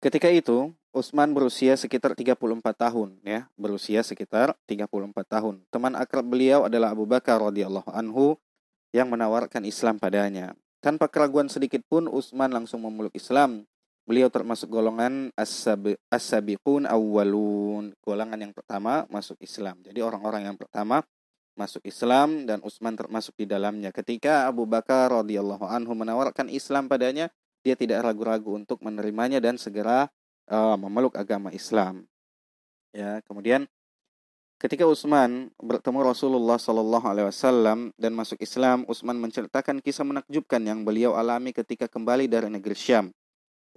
Ketika 0.00 0.30
itu, 0.32 0.72
Utsman 0.94 1.36
berusia 1.36 1.76
sekitar 1.76 2.16
34 2.16 2.38
tahun 2.72 3.20
ya, 3.20 3.44
berusia 3.58 4.00
sekitar 4.00 4.56
34 4.64 5.12
tahun. 5.28 5.60
Teman 5.68 5.92
akrab 5.98 6.24
beliau 6.24 6.64
adalah 6.64 6.96
Abu 6.96 7.04
Bakar 7.04 7.42
radhiyallahu 7.44 7.92
anhu 7.92 8.40
yang 8.96 9.12
menawarkan 9.12 9.68
Islam 9.68 10.00
padanya. 10.00 10.56
Tanpa 10.80 11.10
keraguan 11.10 11.50
sedikit 11.50 11.82
pun 11.84 12.06
Utsman 12.08 12.48
langsung 12.48 12.80
memeluk 12.80 13.12
Islam. 13.12 13.66
Beliau 14.08 14.32
termasuk 14.32 14.72
golongan 14.72 15.28
as-sabiqun 15.36 16.88
awwalun, 16.88 17.92
golongan 18.00 18.40
yang 18.40 18.56
pertama 18.56 19.04
masuk 19.12 19.36
Islam. 19.44 19.84
Jadi 19.84 20.00
orang-orang 20.00 20.48
yang 20.48 20.56
pertama 20.56 21.04
masuk 21.52 21.84
Islam 21.84 22.48
dan 22.48 22.64
Utsman 22.64 22.96
termasuk 22.96 23.36
di 23.36 23.44
dalamnya. 23.44 23.92
Ketika 23.92 24.48
Abu 24.48 24.64
Bakar 24.64 25.12
radhiyallahu 25.12 25.60
anhu 25.68 25.92
menawarkan 25.92 26.48
Islam 26.48 26.88
padanya, 26.88 27.28
dia 27.60 27.76
tidak 27.76 28.00
ragu-ragu 28.00 28.56
untuk 28.56 28.80
menerimanya 28.80 29.44
dan 29.44 29.60
segera 29.60 30.08
uh, 30.48 30.80
memeluk 30.80 31.12
agama 31.12 31.52
Islam. 31.52 32.08
Ya, 32.96 33.20
kemudian 33.28 33.68
ketika 34.56 34.88
Utsman 34.88 35.52
bertemu 35.60 36.00
Rasulullah 36.00 36.56
Shallallahu 36.56 37.04
Alaihi 37.04 37.28
Wasallam 37.28 37.92
dan 38.00 38.16
masuk 38.16 38.40
Islam, 38.40 38.88
Utsman 38.88 39.20
menceritakan 39.20 39.84
kisah 39.84 40.08
menakjubkan 40.08 40.64
yang 40.64 40.80
beliau 40.86 41.12
alami 41.12 41.52
ketika 41.52 41.90
kembali 41.90 42.24
dari 42.24 42.48
negeri 42.48 42.72
Syam. 42.72 43.12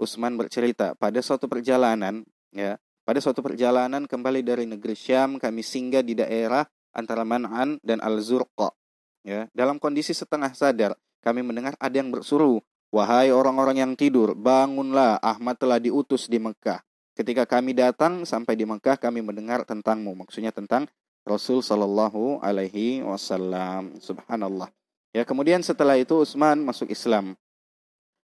Utsman 0.02 0.34
bercerita 0.34 0.98
pada 0.98 1.22
suatu 1.22 1.46
perjalanan, 1.46 2.26
ya, 2.50 2.82
pada 3.06 3.22
suatu 3.22 3.46
perjalanan 3.46 4.10
kembali 4.10 4.42
dari 4.42 4.66
negeri 4.66 4.98
Syam, 4.98 5.38
kami 5.38 5.62
singgah 5.62 6.02
di 6.02 6.18
daerah 6.18 6.66
antara 6.90 7.22
Man'an 7.22 7.78
dan 7.86 8.02
Al-Zurqa. 8.02 8.74
Ya, 9.22 9.46
dalam 9.54 9.78
kondisi 9.78 10.18
setengah 10.18 10.58
sadar, 10.58 10.98
kami 11.22 11.46
mendengar 11.46 11.78
ada 11.78 11.94
yang 11.94 12.10
bersuruh, 12.10 12.58
Wahai 12.92 13.32
orang-orang 13.32 13.80
yang 13.80 13.94
tidur, 13.96 14.36
bangunlah, 14.36 15.16
Ahmad 15.24 15.56
telah 15.56 15.80
diutus 15.80 16.28
di 16.28 16.44
Mekah. 16.44 16.84
Ketika 17.16 17.48
kami 17.48 17.72
datang 17.72 18.28
sampai 18.28 18.60
di 18.60 18.68
Mekah, 18.68 19.00
kami 19.00 19.24
mendengar 19.24 19.64
tentangmu. 19.64 20.12
Maksudnya 20.12 20.52
tentang 20.52 20.92
Rasul 21.24 21.64
Shallallahu 21.64 22.44
Alaihi 22.44 23.00
Wasallam. 23.00 23.96
Subhanallah. 24.04 24.68
Ya, 25.16 25.24
kemudian 25.24 25.64
setelah 25.64 25.96
itu 25.96 26.20
Utsman 26.20 26.60
masuk 26.68 26.92
Islam. 26.92 27.40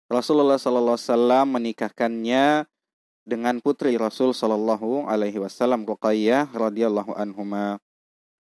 Rasulullah 0.06 0.54
Shallallahu 0.58 0.94
Alaihi 0.94 1.10
Wasallam 1.10 1.46
menikahkannya 1.50 2.44
dengan 3.26 3.58
putri 3.58 3.98
Rasul 3.98 4.30
Shallallahu 4.30 5.10
Alaihi 5.10 5.42
Wasallam 5.42 5.82
Ruqayyah 5.82 6.54
radhiyallahu 6.54 7.10
anhuma 7.18 7.82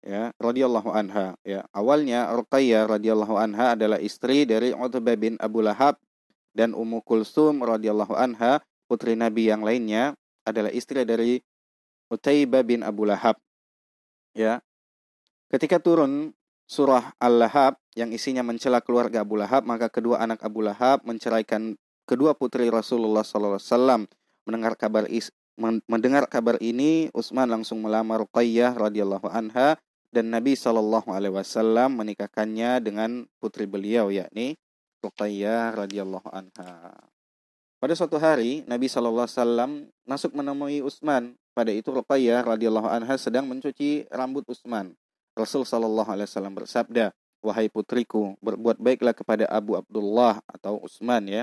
ya 0.03 0.35
radhiyallahu 0.43 0.91
anha 0.91 1.39
ya 1.47 1.63
awalnya 1.71 2.27
Ruqayyah 2.35 2.91
radhiyallahu 2.91 3.39
anha 3.39 3.79
adalah 3.79 4.03
istri 4.03 4.43
dari 4.43 4.75
Utbah 4.75 5.15
bin 5.15 5.39
Abu 5.39 5.63
Lahab 5.63 5.95
dan 6.51 6.75
Ummu 6.75 7.07
Kulsum 7.07 7.63
radhiyallahu 7.63 8.19
anha 8.19 8.59
putri 8.91 9.15
Nabi 9.15 9.47
yang 9.49 9.63
lainnya 9.63 10.19
adalah 10.43 10.75
istri 10.75 11.07
dari 11.07 11.39
Utaibah 12.13 12.61
bin 12.61 12.85
Abu 12.85 13.09
Lahab. 13.09 13.41
Ya. 14.37 14.61
Ketika 15.49 15.81
turun 15.81 16.37
surah 16.69 17.17
Al-Lahab 17.17 17.81
yang 17.93 18.11
isinya 18.13 18.41
mencela 18.41 18.81
keluarga 18.81 19.21
Abu 19.25 19.37
Lahab, 19.37 19.69
maka 19.69 19.93
kedua 19.93 20.21
anak 20.21 20.41
Abu 20.41 20.65
Lahab 20.65 21.05
menceraikan 21.05 21.77
kedua 22.09 22.33
putri 22.33 22.73
Rasulullah 22.73 23.25
SAW. 23.25 24.09
Mendengar 24.43 24.75
kabar 24.75 25.07
is, 25.07 25.31
mendengar 25.87 26.27
kabar 26.27 26.59
ini, 26.59 27.13
Utsman 27.15 27.47
langsung 27.47 27.79
melamar 27.85 28.25
Ruqayyah 28.27 28.75
radhiyallahu 28.75 29.29
anha 29.31 29.79
dan 30.13 30.29
Nabi 30.29 30.59
Shallallahu 30.59 31.09
alaihi 31.09 31.33
wasallam 31.33 31.97
menikahkannya 31.97 32.85
dengan 32.85 33.25
putri 33.41 33.65
beliau 33.65 34.13
yakni 34.13 34.59
Ruqayyah 35.03 35.79
radhiyallahu 35.79 36.29
anha. 36.31 36.95
Pada 37.83 37.99
suatu 37.99 38.15
hari 38.15 38.63
Nabi 38.71 38.87
Shallallahu 38.87 39.27
Alaihi 39.27 39.39
Wasallam 39.43 39.71
masuk 40.07 40.39
menemui 40.39 40.87
Utsman. 40.87 41.35
Pada 41.51 41.75
itu 41.75 41.91
Ruqayyah 41.91 42.47
radhiyallahu 42.47 42.87
anha 42.87 43.19
sedang 43.19 43.51
mencuci 43.51 44.07
rambut 44.07 44.47
Utsman. 44.47 44.95
Rasul 45.35 45.67
Shallallahu 45.67 46.07
Alaihi 46.07 46.31
Wasallam 46.31 46.55
bersabda, 46.55 47.11
wahai 47.43 47.67
putriku, 47.69 48.39
berbuat 48.39 48.79
baiklah 48.79 49.13
kepada 49.13 49.45
Abu 49.51 49.75
Abdullah 49.75 50.41
atau 50.47 50.79
Utsman 50.81 51.27
ya, 51.27 51.43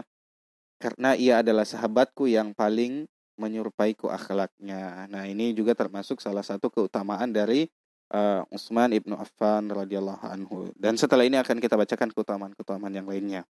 karena 0.79 1.13
ia 1.20 1.44
adalah 1.44 1.68
sahabatku 1.68 2.25
yang 2.25 2.56
paling 2.56 3.06
menyerupaiku 3.39 4.08
akhlaknya. 4.12 5.08
Nah 5.12 5.27
ini 5.27 5.51
juga 5.51 5.75
termasuk 5.75 6.20
salah 6.24 6.44
satu 6.44 6.72
keutamaan 6.72 7.32
dari 7.32 7.68
uh, 8.12 8.44
Utsman 8.51 8.91
ibnu 8.96 9.15
Affan 9.15 9.68
radhiyallahu 9.72 10.24
anhu. 10.27 10.72
Dan 10.75 10.96
setelah 10.96 11.24
ini 11.24 11.39
akan 11.39 11.60
kita 11.60 11.75
bacakan 11.75 12.12
keutamaan-keutamaan 12.15 12.96
yang 12.96 13.08
lainnya. 13.08 13.48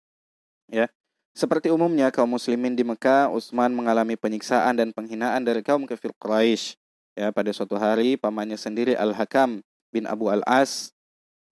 Ya, 0.71 0.87
seperti 1.33 1.73
umumnya 1.73 2.13
kaum 2.13 2.31
muslimin 2.31 2.77
di 2.77 2.85
Mekah, 2.85 3.33
Utsman 3.33 3.73
mengalami 3.73 4.15
penyiksaan 4.21 4.77
dan 4.77 4.93
penghinaan 4.93 5.43
dari 5.43 5.65
kaum 5.65 5.89
kafir 5.89 6.13
Quraisy. 6.21 6.79
Ya, 7.13 7.29
pada 7.29 7.53
suatu 7.53 7.77
hari 7.77 8.17
pamannya 8.17 8.57
sendiri 8.57 8.97
Al-Hakam 8.97 9.61
bin 9.93 10.09
Abu 10.09 10.33
Al-As 10.33 10.97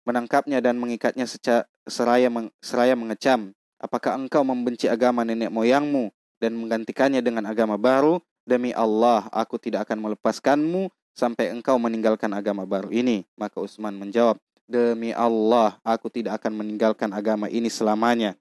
menangkapnya 0.04 0.58
dan 0.64 0.80
mengikatnya 0.80 1.26
secara 1.28 1.68
seraya, 1.84 2.28
meng, 2.32 2.48
seraya 2.60 2.96
mengecam, 2.96 3.52
"Apakah 3.76 4.16
engkau 4.16 4.44
membenci 4.44 4.88
agama 4.88 5.24
nenek 5.24 5.52
moyangmu 5.52 6.10
dan 6.40 6.56
menggantikannya 6.56 7.20
dengan 7.20 7.44
agama 7.48 7.76
baru? 7.76 8.18
Demi 8.48 8.72
Allah, 8.72 9.28
aku 9.30 9.60
tidak 9.60 9.86
akan 9.86 10.10
melepaskanmu 10.10 10.88
sampai 11.12 11.52
engkau 11.52 11.76
meninggalkan 11.76 12.32
agama 12.32 12.64
baru 12.64 12.88
ini. 12.88 13.28
Maka 13.36 13.60
Utsman 13.60 13.94
menjawab, 13.94 14.40
Demi 14.70 15.10
Allah, 15.10 15.76
aku 15.82 16.06
tidak 16.06 16.38
akan 16.40 16.62
meninggalkan 16.62 17.10
agama 17.10 17.50
ini 17.50 17.66
selamanya. 17.66 18.38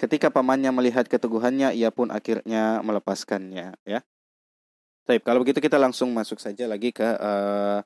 Ketika 0.00 0.32
pamannya 0.32 0.72
melihat 0.74 1.06
keteguhannya, 1.06 1.76
ia 1.76 1.94
pun 1.94 2.10
akhirnya 2.10 2.82
melepaskannya. 2.82 3.78
Ya. 3.86 4.00
Baik, 5.06 5.22
kalau 5.22 5.42
begitu 5.44 5.62
kita 5.62 5.78
langsung 5.78 6.10
masuk 6.10 6.42
saja 6.42 6.66
lagi 6.66 6.90
ke 6.90 7.04
uh, 7.04 7.84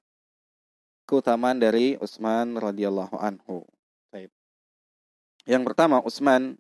keutamaan 1.05 1.61
dari 1.61 1.97
Utsman 2.01 2.57
radhiyallahu 2.57 3.17
anhu. 3.21 3.65
Baik. 4.13 4.33
Yang 5.45 5.63
pertama 5.69 6.01
Utsman 6.01 6.57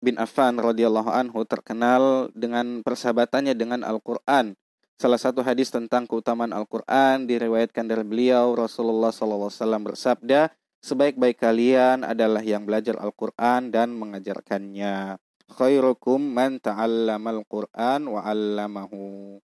bin 0.00 0.16
Affan 0.16 0.56
radhiyallahu 0.56 1.12
anhu 1.12 1.44
terkenal 1.44 2.32
dengan 2.32 2.80
persahabatannya 2.80 3.52
dengan 3.52 3.84
Al-Qur'an. 3.84 4.56
Salah 5.00 5.16
satu 5.16 5.40
hadis 5.40 5.72
tentang 5.72 6.04
keutamaan 6.04 6.52
Al-Qur'an 6.52 7.24
diriwayatkan 7.24 7.88
dari 7.88 8.04
beliau 8.04 8.52
Rasulullah 8.52 9.08
SAW 9.08 9.48
bersabda, 9.80 10.52
sebaik-baik 10.84 11.40
kalian 11.40 12.04
adalah 12.04 12.44
yang 12.44 12.68
belajar 12.68 13.00
Al-Qur'an 13.00 13.72
dan 13.72 13.96
mengajarkannya. 13.96 15.16
Khairukum 15.56 16.20
man 16.20 16.60
ta'allamal 16.60 17.44
Qur'an 17.48 18.04
wa 18.08 18.20
'allamahu. 18.20 19.40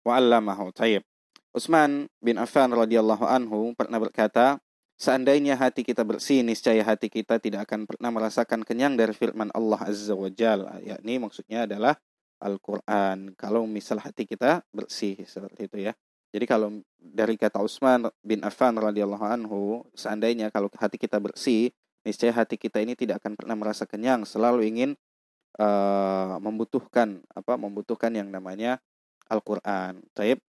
Wa 0.00 0.16
'allamahu. 0.16 0.72
Tayyib. 0.72 1.04
Utsman 1.50 2.06
bin 2.22 2.38
Affan 2.38 2.70
radhiyallahu 2.70 3.26
anhu 3.26 3.74
pernah 3.74 3.98
berkata, 3.98 4.62
Seandainya 5.00 5.56
hati 5.56 5.80
kita 5.80 6.04
bersih, 6.04 6.44
niscaya 6.44 6.84
hati 6.84 7.08
kita 7.08 7.40
tidak 7.40 7.64
akan 7.64 7.88
pernah 7.88 8.12
merasakan 8.12 8.60
kenyang 8.68 9.00
dari 9.00 9.16
firman 9.16 9.48
Allah 9.56 9.80
Azza 9.88 10.12
wa 10.12 10.28
Jal. 10.28 10.60
Yakni 10.84 11.16
maksudnya 11.16 11.64
adalah 11.64 11.96
Al-Quran. 12.36 13.32
Kalau 13.32 13.64
misal 13.64 13.96
hati 13.96 14.28
kita 14.28 14.60
bersih, 14.76 15.16
seperti 15.24 15.72
itu 15.72 15.88
ya. 15.88 15.96
Jadi 16.36 16.44
kalau 16.44 16.84
dari 17.00 17.40
kata 17.40 17.64
Utsman 17.64 18.12
bin 18.20 18.44
Affan 18.44 18.76
radhiyallahu 18.76 19.24
anhu, 19.24 19.88
seandainya 19.96 20.52
kalau 20.52 20.68
hati 20.76 21.00
kita 21.00 21.16
bersih, 21.16 21.72
niscaya 22.04 22.36
hati 22.36 22.60
kita 22.60 22.84
ini 22.84 22.92
tidak 22.92 23.24
akan 23.24 23.40
pernah 23.40 23.56
merasa 23.56 23.88
kenyang, 23.88 24.28
selalu 24.28 24.68
ingin 24.68 24.90
uh, 25.56 26.36
membutuhkan 26.44 27.24
apa? 27.32 27.56
Membutuhkan 27.56 28.12
yang 28.12 28.28
namanya 28.28 28.84
Al-Qur'an. 29.32 30.04
Taib. 30.12 30.44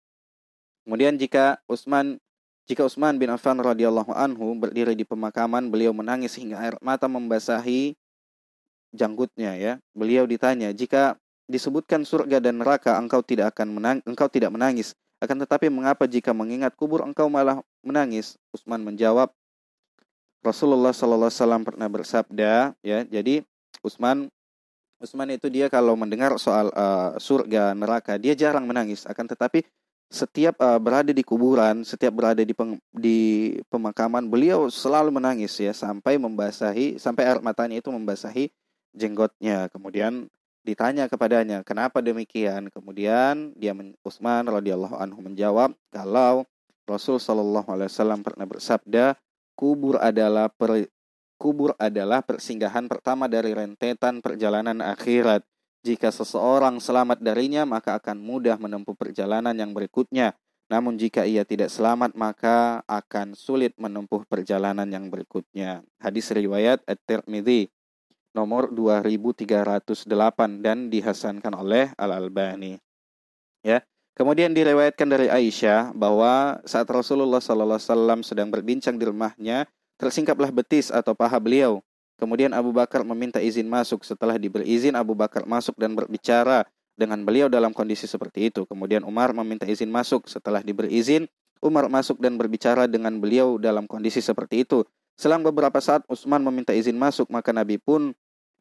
Kemudian 0.88 1.20
jika 1.20 1.60
Utsman 1.68 2.16
jika 2.64 2.88
Utsman 2.88 3.20
bin 3.20 3.28
Affan 3.28 3.60
radhiyallahu 3.60 4.08
anhu 4.08 4.56
berdiri 4.56 4.96
di 4.96 5.04
pemakaman, 5.04 5.68
beliau 5.68 5.92
menangis 5.92 6.32
hingga 6.40 6.56
air 6.56 6.80
mata 6.80 7.04
membasahi 7.04 7.92
janggutnya 8.96 9.52
ya. 9.60 9.72
Beliau 9.92 10.24
ditanya, 10.24 10.72
"Jika 10.72 11.20
disebutkan 11.44 12.08
surga 12.08 12.40
dan 12.40 12.64
neraka, 12.64 12.96
engkau 12.96 13.20
tidak 13.20 13.52
akan 13.52 13.76
menang 13.76 13.98
engkau 14.08 14.32
tidak 14.32 14.48
menangis. 14.48 14.96
Akan 15.20 15.36
tetapi 15.36 15.68
mengapa 15.68 16.08
jika 16.08 16.32
mengingat 16.32 16.72
kubur 16.72 17.04
engkau 17.04 17.28
malah 17.28 17.60
menangis?" 17.84 18.40
Utsman 18.56 18.80
menjawab, 18.80 19.28
Rasulullah 20.40 20.96
sallallahu 20.96 21.28
alaihi 21.28 21.40
wasallam 21.44 21.62
pernah 21.68 21.88
bersabda, 21.92 22.52
ya. 22.80 23.04
Jadi 23.04 23.44
Utsman 23.84 24.32
Utsman 25.04 25.28
itu 25.36 25.52
dia 25.52 25.68
kalau 25.68 26.00
mendengar 26.00 26.32
soal 26.40 26.72
uh, 26.72 27.12
surga, 27.20 27.76
neraka, 27.76 28.16
dia 28.16 28.32
jarang 28.32 28.64
menangis. 28.64 29.04
Akan 29.04 29.28
tetapi 29.28 29.68
setiap 30.08 30.56
uh, 30.64 30.80
berada 30.80 31.12
di 31.12 31.20
kuburan, 31.20 31.84
setiap 31.84 32.16
berada 32.16 32.40
di 32.40 32.56
peng, 32.56 32.80
di 32.96 33.18
pemakaman, 33.68 34.24
beliau 34.24 34.72
selalu 34.72 35.12
menangis 35.12 35.52
ya 35.60 35.76
sampai 35.76 36.16
membasahi 36.16 36.96
sampai 36.96 37.28
air 37.28 37.40
matanya 37.44 37.76
itu 37.76 37.92
membasahi 37.92 38.48
jenggotnya. 38.96 39.68
Kemudian 39.68 40.32
ditanya 40.64 41.12
kepadanya, 41.12 41.60
"Kenapa 41.60 42.00
demikian?" 42.00 42.72
Kemudian 42.72 43.52
dia 43.52 43.76
Utsman 44.00 44.48
radhiyallahu 44.48 44.96
anhu 44.96 45.20
menjawab, 45.20 45.76
"Kalau 45.92 46.48
Rasul 46.88 47.20
sallallahu 47.20 47.68
alaihi 47.68 47.92
wasallam 47.92 48.24
pernah 48.24 48.48
bersabda, 48.48 49.12
kubur 49.52 50.00
adalah 50.00 50.48
per, 50.48 50.88
kubur 51.36 51.76
adalah 51.76 52.24
persinggahan 52.24 52.88
pertama 52.88 53.28
dari 53.28 53.52
rentetan 53.52 54.24
perjalanan 54.24 54.80
akhirat." 54.80 55.44
Jika 55.86 56.10
seseorang 56.10 56.82
selamat 56.82 57.22
darinya, 57.22 57.62
maka 57.62 57.96
akan 57.96 58.18
mudah 58.18 58.58
menempuh 58.58 58.98
perjalanan 58.98 59.54
yang 59.54 59.70
berikutnya. 59.70 60.34
Namun 60.68 61.00
jika 61.00 61.24
ia 61.24 61.48
tidak 61.48 61.72
selamat, 61.72 62.12
maka 62.12 62.84
akan 62.84 63.32
sulit 63.32 63.72
menempuh 63.80 64.28
perjalanan 64.28 64.84
yang 64.84 65.08
berikutnya. 65.08 65.80
Hadis 65.96 66.28
riwayat 66.28 66.84
At-Tirmidzi 66.84 67.72
nomor 68.36 68.68
2308 68.70 70.60
dan 70.60 70.92
dihasankan 70.92 71.52
oleh 71.56 71.90
Al-Albani. 71.96 72.76
Ya. 73.64 73.80
Kemudian 74.18 74.50
diriwayatkan 74.50 75.06
dari 75.06 75.30
Aisyah 75.30 75.94
bahwa 75.94 76.58
saat 76.66 76.90
Rasulullah 76.90 77.38
SAW 77.38 77.78
sedang 78.26 78.50
berbincang 78.50 78.98
di 78.98 79.06
rumahnya, 79.06 79.70
tersingkaplah 79.94 80.50
betis 80.50 80.90
atau 80.90 81.14
paha 81.14 81.38
beliau. 81.38 81.78
Kemudian 82.18 82.50
Abu 82.50 82.74
Bakar 82.74 83.06
meminta 83.06 83.38
izin 83.38 83.70
masuk. 83.70 84.02
Setelah 84.02 84.34
diberi 84.36 84.66
izin, 84.66 84.98
Abu 84.98 85.14
Bakar 85.14 85.46
masuk 85.46 85.78
dan 85.78 85.94
berbicara 85.94 86.66
dengan 86.98 87.22
beliau 87.22 87.46
dalam 87.46 87.70
kondisi 87.70 88.10
seperti 88.10 88.50
itu. 88.50 88.66
Kemudian 88.66 89.06
Umar 89.06 89.30
meminta 89.30 89.62
izin 89.64 89.86
masuk. 89.86 90.26
Setelah 90.26 90.66
diberi 90.66 90.90
izin, 90.98 91.30
Umar 91.62 91.86
masuk 91.86 92.18
dan 92.18 92.34
berbicara 92.34 92.90
dengan 92.90 93.14
beliau 93.22 93.54
dalam 93.56 93.86
kondisi 93.86 94.18
seperti 94.18 94.66
itu. 94.66 94.82
Selang 95.14 95.46
beberapa 95.46 95.78
saat 95.78 96.02
Utsman 96.10 96.42
meminta 96.42 96.74
izin 96.74 96.98
masuk, 96.98 97.30
maka 97.30 97.54
Nabi 97.54 97.78
pun 97.78 98.14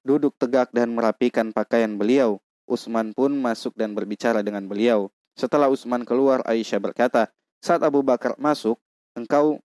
duduk 0.06 0.38
tegak 0.38 0.70
dan 0.70 0.94
merapikan 0.94 1.50
pakaian 1.50 1.98
beliau. 1.98 2.38
Utsman 2.70 3.14
pun 3.18 3.34
masuk 3.34 3.74
dan 3.74 3.98
berbicara 3.98 4.46
dengan 4.46 4.66
beliau. 4.70 5.10
Setelah 5.34 5.70
Utsman 5.70 6.06
keluar, 6.06 6.46
Aisyah 6.46 6.82
berkata, 6.82 7.30
"Saat 7.62 7.82
Abu 7.86 8.02
Bakar 8.06 8.38
masuk, 8.38 8.78
engkau 9.18 9.62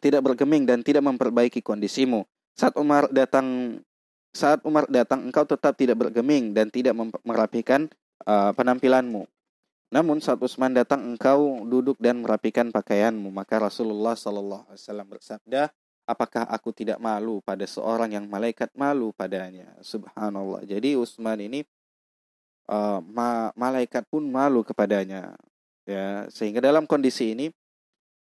tidak 0.00 0.24
bergeming 0.24 0.68
dan 0.68 0.84
tidak 0.84 1.04
memperbaiki 1.04 1.64
kondisimu. 1.64 2.28
Saat 2.56 2.74
Umar 2.80 3.12
datang 3.12 3.78
saat 4.36 4.60
Umar 4.68 4.84
datang 4.88 5.24
engkau 5.24 5.44
tetap 5.48 5.76
tidak 5.76 5.96
bergeming 5.96 6.52
dan 6.52 6.68
tidak 6.68 6.92
merapikan 7.24 7.88
uh, 8.28 8.52
penampilanmu. 8.52 9.24
Namun 9.88 10.20
saat 10.20 10.36
Utsman 10.42 10.76
datang 10.76 11.00
engkau 11.04 11.64
duduk 11.64 11.96
dan 11.96 12.20
merapikan 12.20 12.68
pakaianmu. 12.68 13.32
Maka 13.32 13.56
Rasulullah 13.62 14.12
Shallallahu 14.12 14.68
Alaihi 14.68 14.82
Wasallam 14.82 15.08
bersabda, 15.08 15.72
apakah 16.04 16.44
aku 16.52 16.74
tidak 16.76 17.00
malu 17.00 17.40
pada 17.40 17.64
seorang 17.64 18.12
yang 18.12 18.28
malaikat 18.28 18.68
malu 18.76 19.14
padanya? 19.16 19.72
Subhanallah. 19.80 20.68
Jadi 20.68 21.00
Utsman 21.00 21.40
ini 21.40 21.64
uh, 22.68 23.00
ma 23.00 23.54
malaikat 23.56 24.04
pun 24.10 24.26
malu 24.26 24.60
kepadanya. 24.66 25.32
Ya, 25.86 26.26
sehingga 26.34 26.58
dalam 26.58 26.84
kondisi 26.84 27.32
ini 27.32 27.46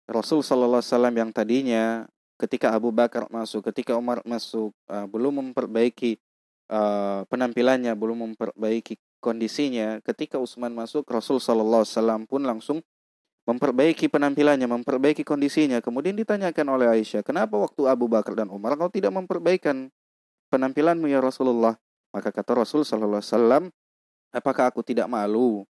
Rasul 0.04 0.44
Shallallahu 0.44 0.84
Alaihi 0.84 0.92
Wasallam 0.92 1.16
yang 1.16 1.30
tadinya 1.32 2.04
ketika 2.44 2.76
Abu 2.76 2.92
Bakar 2.92 3.24
masuk, 3.32 3.64
ketika 3.72 3.96
Umar 3.96 4.20
masuk, 4.28 4.76
uh, 4.92 5.08
belum 5.08 5.40
memperbaiki 5.40 6.20
uh, 6.68 7.24
penampilannya, 7.32 7.92
belum 7.96 8.30
memperbaiki 8.30 9.00
kondisinya. 9.24 10.04
Ketika 10.04 10.36
Utsman 10.36 10.76
masuk, 10.76 11.08
Rasul 11.08 11.40
Shallallahu 11.40 11.88
Wasallam 11.88 12.28
pun 12.28 12.44
langsung 12.44 12.84
memperbaiki 13.48 14.12
penampilannya, 14.12 14.68
memperbaiki 14.68 15.24
kondisinya. 15.24 15.80
Kemudian 15.80 16.16
ditanyakan 16.16 16.66
oleh 16.68 16.86
Aisyah, 17.00 17.24
kenapa 17.24 17.56
waktu 17.56 17.88
Abu 17.88 18.08
Bakar 18.08 18.36
dan 18.36 18.52
Umar 18.52 18.76
kau 18.76 18.92
tidak 18.92 19.12
memperbaikan 19.16 19.88
penampilanmu 20.52 21.08
ya 21.08 21.24
Rasulullah? 21.24 21.80
Maka 22.12 22.30
kata 22.30 22.54
Rasul 22.54 22.86
Shallallahu 22.86 23.24
Alaihi 23.24 23.72
apakah 24.30 24.70
aku 24.70 24.86
tidak 24.86 25.10
malu 25.10 25.66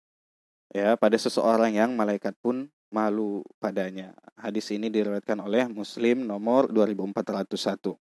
ya 0.70 0.94
pada 0.94 1.16
seseorang 1.16 1.74
yang 1.74 1.96
malaikat 1.96 2.36
pun 2.38 2.68
malu 2.88 3.44
padanya. 3.60 4.16
Hadis 4.36 4.72
ini 4.72 4.88
diriwayatkan 4.88 5.38
oleh 5.40 5.68
Muslim 5.68 6.24
nomor 6.24 6.72
2401. 6.72 7.96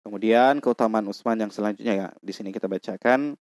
Kemudian 0.00 0.60
keutamaan 0.64 1.04
Utsman 1.08 1.36
yang 1.36 1.52
selanjutnya 1.52 1.94
ya, 1.94 2.08
di 2.24 2.32
sini 2.32 2.48
kita 2.52 2.64
bacakan 2.64 3.36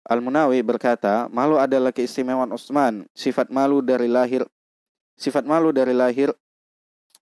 Al-Munawi 0.00 0.64
berkata, 0.64 1.28
malu 1.28 1.60
adalah 1.60 1.92
keistimewaan 1.92 2.50
Utsman. 2.50 3.06
Sifat 3.12 3.52
malu 3.52 3.84
dari 3.84 4.08
lahir 4.08 4.42
sifat 5.20 5.44
malu 5.44 5.68
dari 5.68 5.92
lahir 5.92 6.32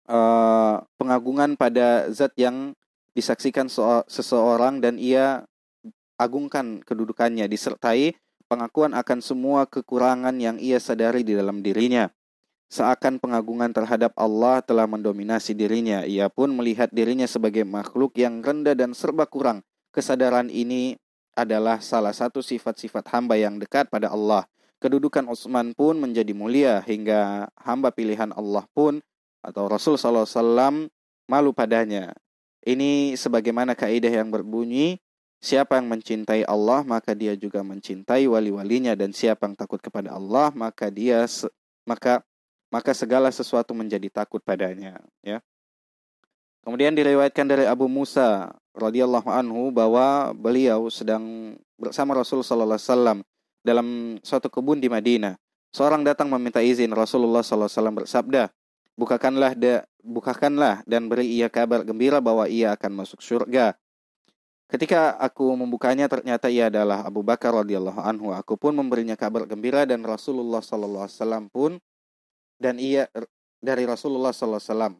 uh, 0.06 0.78
pengagungan 0.94 1.58
pada 1.58 2.06
zat 2.14 2.30
yang 2.38 2.70
disaksikan 3.18 3.66
seseorang 4.06 4.78
dan 4.78 5.02
ia 5.02 5.42
agungkan 6.14 6.78
kedudukannya 6.86 7.50
disertai 7.50 8.14
pengakuan 8.46 8.94
akan 8.94 9.18
semua 9.18 9.66
kekurangan 9.66 10.38
yang 10.38 10.62
ia 10.62 10.78
sadari 10.78 11.26
di 11.26 11.34
dalam 11.34 11.58
dirinya 11.58 12.06
seakan 12.68 13.16
pengagungan 13.16 13.72
terhadap 13.72 14.12
Allah 14.14 14.60
telah 14.60 14.84
mendominasi 14.84 15.56
dirinya. 15.56 16.04
Ia 16.04 16.28
pun 16.28 16.52
melihat 16.52 16.92
dirinya 16.92 17.24
sebagai 17.24 17.64
makhluk 17.64 18.16
yang 18.20 18.44
rendah 18.44 18.76
dan 18.76 18.92
serba 18.92 19.24
kurang. 19.24 19.64
Kesadaran 19.92 20.52
ini 20.52 21.00
adalah 21.32 21.80
salah 21.80 22.12
satu 22.12 22.44
sifat-sifat 22.44 23.08
hamba 23.10 23.40
yang 23.40 23.56
dekat 23.56 23.88
pada 23.88 24.12
Allah. 24.12 24.44
Kedudukan 24.78 25.26
Utsman 25.26 25.74
pun 25.74 25.98
menjadi 25.98 26.30
mulia 26.36 26.78
hingga 26.86 27.50
hamba 27.58 27.90
pilihan 27.90 28.30
Allah 28.36 28.62
pun 28.70 29.02
atau 29.42 29.66
Rasul 29.66 29.98
SAW 29.98 30.86
malu 31.26 31.50
padanya. 31.50 32.14
Ini 32.62 33.16
sebagaimana 33.16 33.74
kaidah 33.74 34.12
yang 34.12 34.30
berbunyi, 34.30 35.00
siapa 35.38 35.78
yang 35.78 35.88
mencintai 35.90 36.42
Allah 36.46 36.82
maka 36.82 37.14
dia 37.14 37.38
juga 37.38 37.62
mencintai 37.62 38.26
wali-walinya 38.26 38.98
dan 38.98 39.14
siapa 39.14 39.46
yang 39.46 39.54
takut 39.54 39.78
kepada 39.78 40.14
Allah 40.14 40.50
maka 40.50 40.90
dia 40.90 41.22
maka 41.86 42.26
maka 42.68 42.92
segala 42.92 43.32
sesuatu 43.32 43.72
menjadi 43.72 44.08
takut 44.12 44.40
padanya 44.44 45.00
ya. 45.24 45.40
Kemudian 46.64 46.92
diriwayatkan 46.92 47.48
dari 47.48 47.64
Abu 47.64 47.88
Musa 47.88 48.52
radhiyallahu 48.76 49.28
anhu 49.32 49.72
bahwa 49.72 50.36
beliau 50.36 50.92
sedang 50.92 51.56
bersama 51.80 52.12
Rasul 52.12 52.44
sallallahu 52.44 52.76
alaihi 52.76 52.90
wasallam 52.92 53.18
dalam 53.64 53.88
suatu 54.20 54.52
kebun 54.52 54.76
di 54.76 54.92
Madinah. 54.92 55.40
Seorang 55.72 56.04
datang 56.04 56.28
meminta 56.28 56.60
izin 56.60 56.92
Rasulullah 56.92 57.40
sallallahu 57.40 57.68
alaihi 57.72 57.78
wasallam 57.80 57.98
bersabda 58.04 58.42
bukakanlah 59.00 59.52
da, 59.56 59.86
bukakanlah 60.04 60.84
dan 60.84 61.08
beri 61.08 61.40
ia 61.40 61.48
kabar 61.48 61.86
gembira 61.86 62.20
bahwa 62.20 62.44
ia 62.50 62.76
akan 62.76 63.04
masuk 63.04 63.24
surga 63.24 63.78
Ketika 64.68 65.16
aku 65.16 65.56
membukanya 65.56 66.12
ternyata 66.12 66.52
ia 66.52 66.68
adalah 66.68 67.00
Abu 67.08 67.24
Bakar 67.24 67.56
radhiyallahu 67.56 68.04
anhu. 68.04 68.36
Aku 68.36 68.60
pun 68.60 68.76
memberinya 68.76 69.16
kabar 69.16 69.48
gembira 69.48 69.88
dan 69.88 70.04
Rasulullah 70.04 70.60
sallallahu 70.60 71.08
alaihi 71.08 71.16
wasallam 71.16 71.44
pun 71.48 71.80
dan 72.58 72.76
ia 72.82 73.06
dari 73.62 73.86
Rasulullah 73.86 74.34
wasallam. 74.34 74.98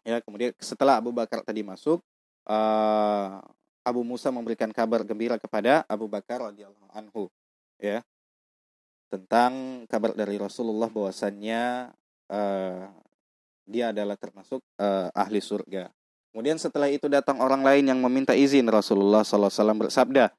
Ya, 0.00 0.18
kemudian 0.24 0.56
setelah 0.56 0.96
Abu 0.96 1.12
Bakar 1.12 1.44
tadi 1.44 1.60
masuk, 1.60 2.00
uh, 2.48 3.40
Abu 3.84 4.00
Musa 4.00 4.32
memberikan 4.32 4.72
kabar 4.72 5.04
gembira 5.04 5.36
kepada 5.36 5.84
Abu 5.84 6.08
Bakar 6.08 6.40
radhiyallahu 6.40 6.88
anhu, 6.96 7.28
ya. 7.76 8.00
Tentang 9.12 9.84
kabar 9.90 10.16
dari 10.16 10.40
Rasulullah 10.40 10.88
bahwasannya 10.88 11.92
uh, 12.32 12.84
dia 13.68 13.92
adalah 13.92 14.16
termasuk 14.16 14.64
uh, 14.80 15.12
ahli 15.12 15.42
surga. 15.42 15.92
Kemudian 16.30 16.56
setelah 16.62 16.86
itu 16.86 17.10
datang 17.10 17.42
orang 17.42 17.60
lain 17.66 17.90
yang 17.90 17.98
meminta 17.98 18.38
izin 18.38 18.70
Rasulullah 18.70 19.26
SAW 19.26 19.50
bersabda, 19.50 20.30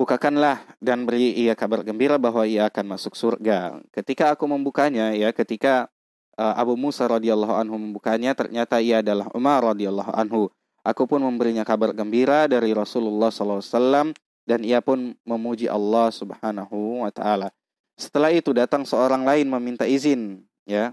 Bukakanlah 0.00 0.64
dan 0.80 1.04
beri 1.04 1.36
ia 1.36 1.52
kabar 1.52 1.84
gembira 1.84 2.16
bahwa 2.16 2.48
ia 2.48 2.66
akan 2.66 2.96
masuk 2.96 3.12
surga. 3.12 3.78
Ketika 3.92 4.32
aku 4.32 4.48
membukanya, 4.48 5.12
ya, 5.12 5.30
ketika 5.36 5.92
uh, 6.40 6.54
Abu 6.56 6.80
Musa 6.80 7.04
radhiyallahu 7.04 7.52
anhu 7.52 7.76
membukanya, 7.76 8.32
ternyata 8.32 8.80
ia 8.80 9.04
adalah 9.04 9.28
Umar 9.36 9.60
radhiyallahu 9.62 10.12
anhu. 10.16 10.48
Aku 10.82 11.06
pun 11.06 11.22
memberinya 11.22 11.62
kabar 11.62 11.94
gembira 11.94 12.50
dari 12.50 12.74
Rasulullah 12.74 13.30
SAW 13.30 14.16
dan 14.42 14.60
ia 14.66 14.82
pun 14.82 15.14
memuji 15.22 15.70
Allah 15.70 16.10
Subhanahu 16.10 17.06
wa 17.06 17.12
taala. 17.14 17.54
Setelah 17.94 18.34
itu 18.34 18.50
datang 18.50 18.82
seorang 18.82 19.22
lain 19.22 19.46
meminta 19.46 19.86
izin, 19.86 20.42
ya. 20.66 20.90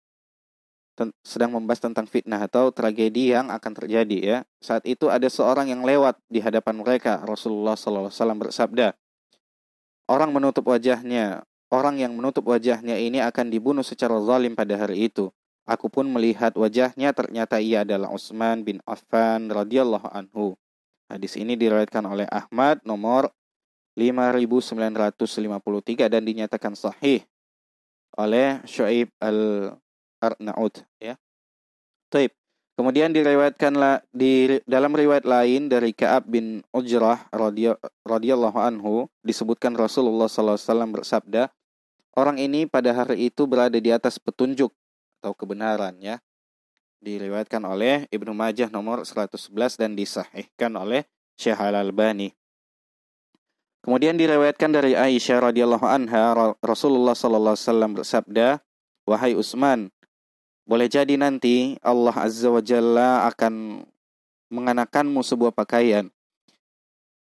sedang 1.24 1.56
membahas 1.56 1.80
tentang 1.80 2.04
fitnah 2.04 2.44
atau 2.44 2.68
tragedi 2.68 3.32
yang 3.32 3.48
akan 3.48 3.72
terjadi 3.72 4.18
ya. 4.20 4.38
Saat 4.60 4.84
itu 4.84 5.08
ada 5.08 5.24
seorang 5.32 5.72
yang 5.72 5.80
lewat 5.80 6.20
di 6.28 6.44
hadapan 6.44 6.76
mereka. 6.76 7.24
Rasulullah 7.24 7.72
sallallahu 7.72 8.12
alaihi 8.12 8.42
bersabda, 8.44 8.86
"Orang 10.10 10.36
menutup 10.36 10.68
wajahnya, 10.68 11.40
orang 11.72 11.96
yang 11.96 12.12
menutup 12.12 12.44
wajahnya 12.44 13.00
ini 13.00 13.24
akan 13.24 13.48
dibunuh 13.48 13.86
secara 13.86 14.20
zalim 14.20 14.52
pada 14.52 14.76
hari 14.76 15.08
itu." 15.08 15.32
Aku 15.68 15.86
pun 15.86 16.08
melihat 16.10 16.52
wajahnya 16.58 17.14
ternyata 17.14 17.62
ia 17.62 17.86
adalah 17.86 18.10
Utsman 18.10 18.66
bin 18.66 18.82
Affan 18.84 19.46
radhiyallahu 19.48 20.08
anhu. 20.10 20.58
Hadis 21.10 21.34
ini 21.34 21.58
diriwayatkan 21.58 22.06
oleh 22.06 22.30
Ahmad 22.30 22.78
nomor 22.86 23.34
5953 23.98 26.06
dan 26.06 26.22
dinyatakan 26.22 26.78
sahih 26.78 27.26
oleh 28.14 28.62
Shu'aib 28.62 29.10
al-Arnaud 29.18 30.86
ya. 31.02 31.18
Taib. 32.14 32.30
Kemudian 32.78 33.10
diriwayatkanlah 33.12 34.06
di 34.14 34.62
dalam 34.64 34.94
riwayat 34.94 35.26
lain 35.28 35.68
dari 35.68 35.92
Ka'ab 35.92 36.24
bin 36.30 36.64
Ujrah 36.72 37.28
radhiyallahu 38.06 38.56
anhu 38.56 39.04
disebutkan 39.20 39.76
Rasulullah 39.76 40.32
SAW 40.32 40.56
bersabda, 40.88 41.52
orang 42.16 42.40
ini 42.40 42.64
pada 42.64 42.96
hari 42.96 43.28
itu 43.28 43.44
berada 43.44 43.76
di 43.76 43.92
atas 43.92 44.16
petunjuk 44.16 44.72
atau 45.20 45.36
kebenaran 45.36 45.92
ya. 46.00 46.24
Diriwayatkan 47.00 47.64
oleh 47.64 48.04
Ibnu 48.12 48.36
Majah 48.36 48.68
nomor 48.68 49.08
111 49.08 49.80
dan 49.80 49.96
disahihkan 49.96 50.72
oleh 50.76 51.08
Syekh 51.40 51.56
Al-Albani. 51.56 52.36
Kemudian 53.80 54.20
diriwayatkan 54.20 54.68
dari 54.68 54.92
Aisyah 54.92 55.48
radhiyallahu 55.48 55.88
anha 55.88 56.52
Rasulullah 56.60 57.16
sallallahu 57.16 57.56
alaihi 57.56 57.64
wasallam 57.64 57.90
bersabda, 57.96 58.60
"Wahai 59.08 59.32
Utsman, 59.32 59.88
boleh 60.68 60.92
jadi 60.92 61.16
nanti 61.16 61.80
Allah 61.80 62.12
Azza 62.12 62.52
wa 62.52 62.60
Jalla 62.60 63.24
akan 63.32 63.82
mengenakanmu 64.52 65.24
sebuah 65.24 65.56
pakaian. 65.56 66.12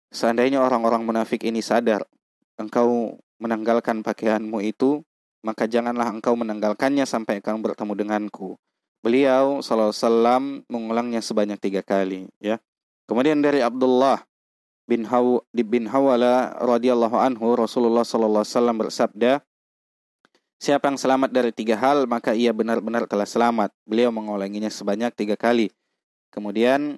Seandainya 0.09 0.63
orang-orang 0.63 1.03
munafik 1.03 1.43
ini 1.43 1.59
sadar 1.59 2.07
engkau 2.55 3.19
menanggalkan 3.37 4.01
pakaianmu 4.01 4.63
itu, 4.63 5.03
maka 5.43 5.67
janganlah 5.67 6.07
engkau 6.07 6.33
menanggalkannya 6.39 7.03
sampai 7.03 7.43
engkau 7.43 7.59
bertemu 7.59 7.93
denganku. 7.93 8.55
Beliau 9.07 9.63
wasallam 9.63 10.67
mengulangnya 10.67 11.23
sebanyak 11.23 11.55
tiga 11.63 11.79
kali. 11.79 12.27
Ya. 12.43 12.59
Kemudian 13.07 13.39
dari 13.39 13.63
Abdullah 13.63 14.19
bin 14.83 15.07
Haw 15.07 15.47
bin 15.55 15.87
Hawala 15.87 16.59
radhiyallahu 16.59 17.15
anhu 17.15 17.55
Rasulullah 17.55 18.03
wasallam 18.03 18.83
bersabda, 18.83 19.39
Siapa 20.59 20.91
yang 20.91 20.99
selamat 20.99 21.31
dari 21.31 21.55
tiga 21.55 21.79
hal, 21.79 22.03
maka 22.03 22.35
ia 22.35 22.51
benar-benar 22.51 23.07
telah 23.07 23.29
selamat. 23.29 23.71
Beliau 23.87 24.11
mengulanginya 24.11 24.67
sebanyak 24.67 25.15
tiga 25.15 25.39
kali. 25.39 25.71
Kemudian 26.33 26.97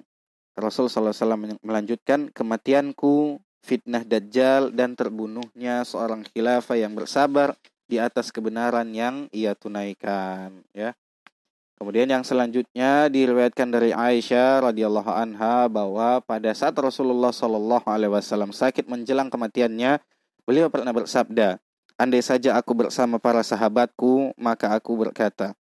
Rasul 0.56 0.88
Wasallam 0.88 1.60
melanjutkan, 1.60 2.32
kematianku, 2.32 3.36
fitnah 3.60 4.00
dajjal, 4.00 4.72
dan 4.72 4.96
terbunuhnya 4.96 5.84
seorang 5.84 6.24
khilafah 6.32 6.80
yang 6.80 6.96
bersabar 6.96 7.52
di 7.84 8.00
atas 8.00 8.32
kebenaran 8.32 8.96
yang 8.96 9.28
ia 9.28 9.52
tunaikan 9.52 10.64
ya. 10.72 10.96
Kemudian 11.80 12.12
yang 12.12 12.20
selanjutnya 12.20 13.08
diriwayatkan 13.08 13.72
dari 13.72 13.96
Aisyah 13.96 14.68
radhiyallahu 14.68 15.08
anha 15.16 15.64
bahwa 15.64 16.20
pada 16.20 16.52
saat 16.52 16.76
Rasulullah 16.76 17.32
shallallahu 17.32 17.88
alaihi 17.88 18.12
wasallam 18.12 18.52
sakit 18.52 18.84
menjelang 18.84 19.32
kematiannya, 19.32 19.96
beliau 20.44 20.68
pernah 20.68 20.92
bersabda, 20.92 21.56
"Andai 21.96 22.20
saja 22.20 22.60
aku 22.60 22.76
bersama 22.76 23.16
para 23.16 23.40
sahabatku, 23.40 24.36
maka 24.36 24.76
aku 24.76 24.92
berkata." 24.92 25.56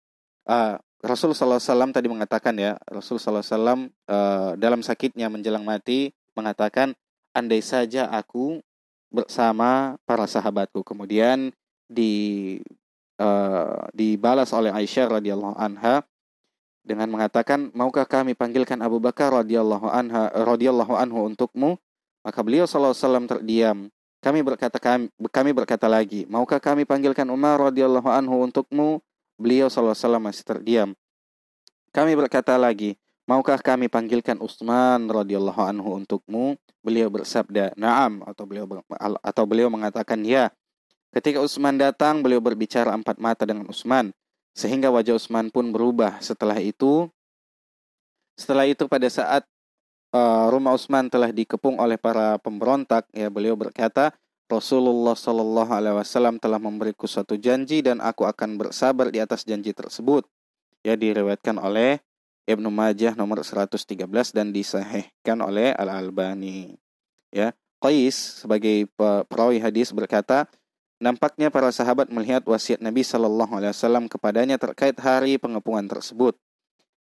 Uh, 0.50 0.82
Rasul 1.06 1.38
sallallahu 1.38 1.62
wasallam 1.62 1.94
tadi 1.94 2.10
mengatakan 2.10 2.58
ya, 2.58 2.82
Rasul 2.90 3.22
sallallahu 3.22 3.46
alaihi 3.46 3.54
wasallam 3.54 3.80
uh, 4.10 4.52
dalam 4.58 4.82
sakitnya 4.82 5.30
menjelang 5.30 5.62
mati 5.62 6.18
mengatakan, 6.34 6.98
"Andai 7.38 7.62
saja 7.62 8.10
aku 8.10 8.58
bersama 9.14 10.02
para 10.10 10.26
sahabatku." 10.26 10.82
Kemudian 10.82 11.54
di 11.86 12.58
uh, 13.18 13.90
dibalas 13.94 14.50
oleh 14.54 14.72
Aisyah 14.74 15.20
radhiyallahu 15.20 15.58
anha 15.58 16.06
dengan 16.88 17.12
mengatakan, 17.12 17.70
"Maukah 17.76 18.08
kami 18.08 18.38
panggilkan 18.38 18.80
Abu 18.80 19.02
Bakar 19.04 19.34
radhiyallahu 19.44 19.92
anha 19.92 20.32
radhiyallahu 20.32 20.94
anhu 20.96 21.28
untukmu?" 21.34 21.76
Maka 22.24 22.40
beliau 22.44 22.68
sallallahu 22.68 22.92
alaihi 22.96 23.06
wasallam 23.06 23.26
terdiam. 23.28 23.78
Kami 24.20 24.40
berkata 24.42 24.78
kami, 24.82 25.08
kami 25.30 25.52
berkata 25.54 25.88
lagi, 25.88 26.26
"Maukah 26.28 26.60
kami 26.60 26.84
panggilkan 26.84 27.28
Umar 27.30 27.62
radhiyallahu 27.72 28.10
anhu 28.10 28.44
untukmu?" 28.50 29.00
Beliau 29.38 29.70
sallallahu 29.70 29.94
alaihi 29.94 30.04
wasallam 30.04 30.24
masih 30.26 30.44
terdiam. 30.44 30.90
Kami 31.94 32.18
berkata 32.18 32.58
lagi, 32.58 32.98
"Maukah 33.30 33.62
kami 33.62 33.86
panggilkan 33.86 34.42
Utsman 34.42 35.06
radhiyallahu 35.08 35.62
anhu 35.62 36.02
untukmu?" 36.02 36.58
Beliau 36.82 37.08
bersabda, 37.14 37.78
"Na'am," 37.78 38.26
atau 38.26 38.44
beliau 38.50 38.66
atau 39.22 39.44
beliau 39.46 39.70
mengatakan, 39.70 40.20
"Ya." 40.26 40.50
Ketika 41.18 41.42
Utsman 41.42 41.82
datang, 41.82 42.22
beliau 42.22 42.38
berbicara 42.38 42.94
empat 42.94 43.18
mata 43.18 43.42
dengan 43.42 43.66
Utsman, 43.66 44.14
sehingga 44.54 44.94
wajah 44.94 45.18
Utsman 45.18 45.50
pun 45.50 45.74
berubah. 45.74 46.22
Setelah 46.22 46.62
itu, 46.62 47.10
setelah 48.38 48.70
itu 48.70 48.86
pada 48.86 49.10
saat 49.10 49.42
uh, 50.14 50.46
rumah 50.54 50.78
Utsman 50.78 51.10
telah 51.10 51.34
dikepung 51.34 51.82
oleh 51.82 51.98
para 51.98 52.38
pemberontak, 52.38 53.10
ya 53.18 53.34
beliau 53.34 53.58
berkata, 53.58 54.14
Rasulullah 54.46 55.18
Shallallahu 55.18 55.72
Alaihi 55.74 55.98
Wasallam 55.98 56.38
telah 56.38 56.62
memberiku 56.62 57.10
suatu 57.10 57.34
janji 57.34 57.82
dan 57.82 57.98
aku 57.98 58.30
akan 58.30 58.62
bersabar 58.62 59.10
di 59.10 59.18
atas 59.18 59.42
janji 59.42 59.74
tersebut. 59.74 60.22
Ya 60.86 60.94
diriwayatkan 60.94 61.58
oleh 61.58 61.98
Ibnu 62.46 62.70
Majah 62.70 63.18
nomor 63.18 63.42
113 63.42 64.06
dan 64.38 64.54
disahihkan 64.54 65.42
oleh 65.42 65.74
Al 65.74 65.90
Albani. 65.90 66.78
Ya, 67.34 67.58
Qais 67.82 68.46
sebagai 68.46 68.86
perawi 69.26 69.58
hadis 69.58 69.90
berkata, 69.90 70.46
Nampaknya 70.98 71.54
para 71.54 71.70
sahabat 71.70 72.10
melihat 72.10 72.42
wasiat 72.50 72.82
Nabi 72.82 73.06
Shallallahu 73.06 73.54
Alaihi 73.54 73.70
Wasallam 73.70 74.10
kepadanya 74.10 74.58
terkait 74.58 74.98
hari 74.98 75.38
pengepungan 75.38 75.86
tersebut. 75.86 76.34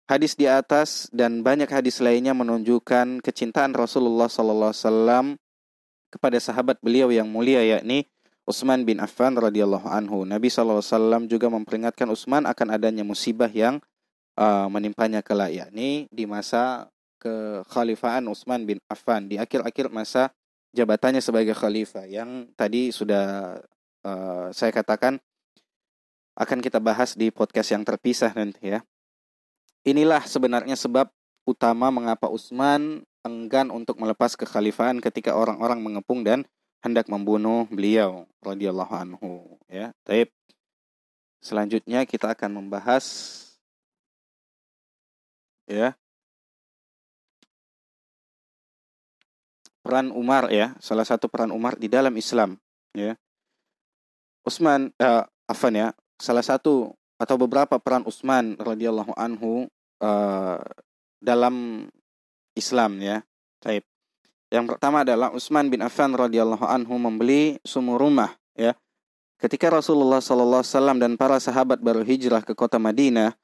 hadis 0.05 0.37
di 0.37 0.45
atas 0.45 1.09
dan 1.17 1.41
banyak 1.41 1.65
hadis 1.65 1.97
lainnya 1.97 2.37
menunjukkan 2.37 3.25
kecintaan 3.25 3.73
Rasulullah 3.73 4.29
sallallahu 4.29 4.69
alaihi 4.69 4.85
wasallam 4.85 5.27
kepada 6.13 6.37
sahabat 6.37 6.77
beliau 6.85 7.09
yang 7.09 7.25
mulia 7.25 7.65
yakni 7.65 8.05
Utsman 8.45 8.85
bin 8.85 9.01
Affan 9.01 9.33
radhiyallahu 9.33 9.89
anhu. 9.89 10.29
Nabi 10.29 10.53
sallallahu 10.53 10.85
alaihi 10.85 10.93
wasallam 10.93 11.23
juga 11.25 11.49
memperingatkan 11.49 12.05
Utsman 12.13 12.45
akan 12.45 12.77
adanya 12.77 13.01
musibah 13.01 13.49
yang 13.49 13.81
uh, 14.37 14.69
menimpanya 14.69 15.25
kelak 15.25 15.57
yakni 15.57 16.05
di 16.13 16.29
masa 16.29 16.93
kekhalifahan 17.25 18.29
Utsman 18.29 18.69
bin 18.69 18.77
Affan 18.93 19.33
di 19.33 19.41
akhir-akhir 19.41 19.89
masa 19.89 20.29
jabatannya 20.77 21.25
sebagai 21.25 21.57
khalifah 21.57 22.05
yang 22.05 22.53
tadi 22.53 22.93
sudah 22.93 23.57
uh, 24.05 24.53
saya 24.53 24.71
katakan 24.71 25.19
akan 26.35 26.59
kita 26.61 26.79
bahas 26.79 27.15
di 27.17 27.31
podcast 27.31 27.73
yang 27.75 27.83
terpisah 27.83 28.31
nanti 28.37 28.77
ya. 28.77 28.81
Inilah 29.85 30.25
sebenarnya 30.25 30.77
sebab 30.79 31.13
utama 31.45 31.93
mengapa 31.93 32.29
Utsman 32.29 33.05
enggan 33.25 33.73
untuk 33.73 34.01
melepas 34.01 34.37
kekhalifahan 34.37 35.01
ketika 35.01 35.37
orang-orang 35.37 35.81
mengepung 35.81 36.25
dan 36.25 36.45
hendak 36.85 37.09
membunuh 37.09 37.65
beliau 37.73 38.29
radhiyallahu 38.45 38.93
anhu 38.93 39.57
ya. 39.69 39.93
Taib. 40.05 40.29
Selanjutnya 41.45 42.09
kita 42.09 42.33
akan 42.33 42.65
membahas 42.65 43.05
ya 45.69 45.97
peran 49.85 50.09
Umar 50.13 50.49
ya, 50.49 50.73
salah 50.81 51.05
satu 51.05 51.29
peran 51.29 51.53
Umar 51.53 51.77
di 51.77 51.93
dalam 51.93 52.13
Islam 52.17 52.57
ya. 52.97 53.17
Utsman 54.45 54.93
uh, 55.01 55.25
Affan 55.49 55.77
ya, 55.77 55.89
salah 56.21 56.45
satu 56.45 56.93
atau 57.17 57.37
beberapa 57.41 57.81
peran 57.81 58.05
Utsman 58.05 58.57
radhiyallahu 58.61 59.17
anhu 59.17 59.69
uh, 60.05 60.61
dalam 61.21 61.89
Islam 62.53 63.01
ya. 63.01 63.25
Taib. 63.65 63.85
Yang 64.53 64.77
pertama 64.77 65.03
adalah 65.03 65.33
Utsman 65.33 65.73
bin 65.73 65.81
Affan 65.81 66.13
radhiyallahu 66.13 66.63
anhu 66.63 66.95
membeli 67.01 67.59
sumur 67.65 67.99
rumah 67.99 68.37
ya. 68.55 68.77
Ketika 69.41 69.69
Rasulullah 69.69 70.23
sallallahu 70.23 70.63
alaihi 70.63 71.03
dan 71.03 71.13
para 71.19 71.37
sahabat 71.43 71.83
baru 71.83 72.07
hijrah 72.07 72.47
ke 72.47 72.55
kota 72.55 72.79
Madinah, 72.79 73.35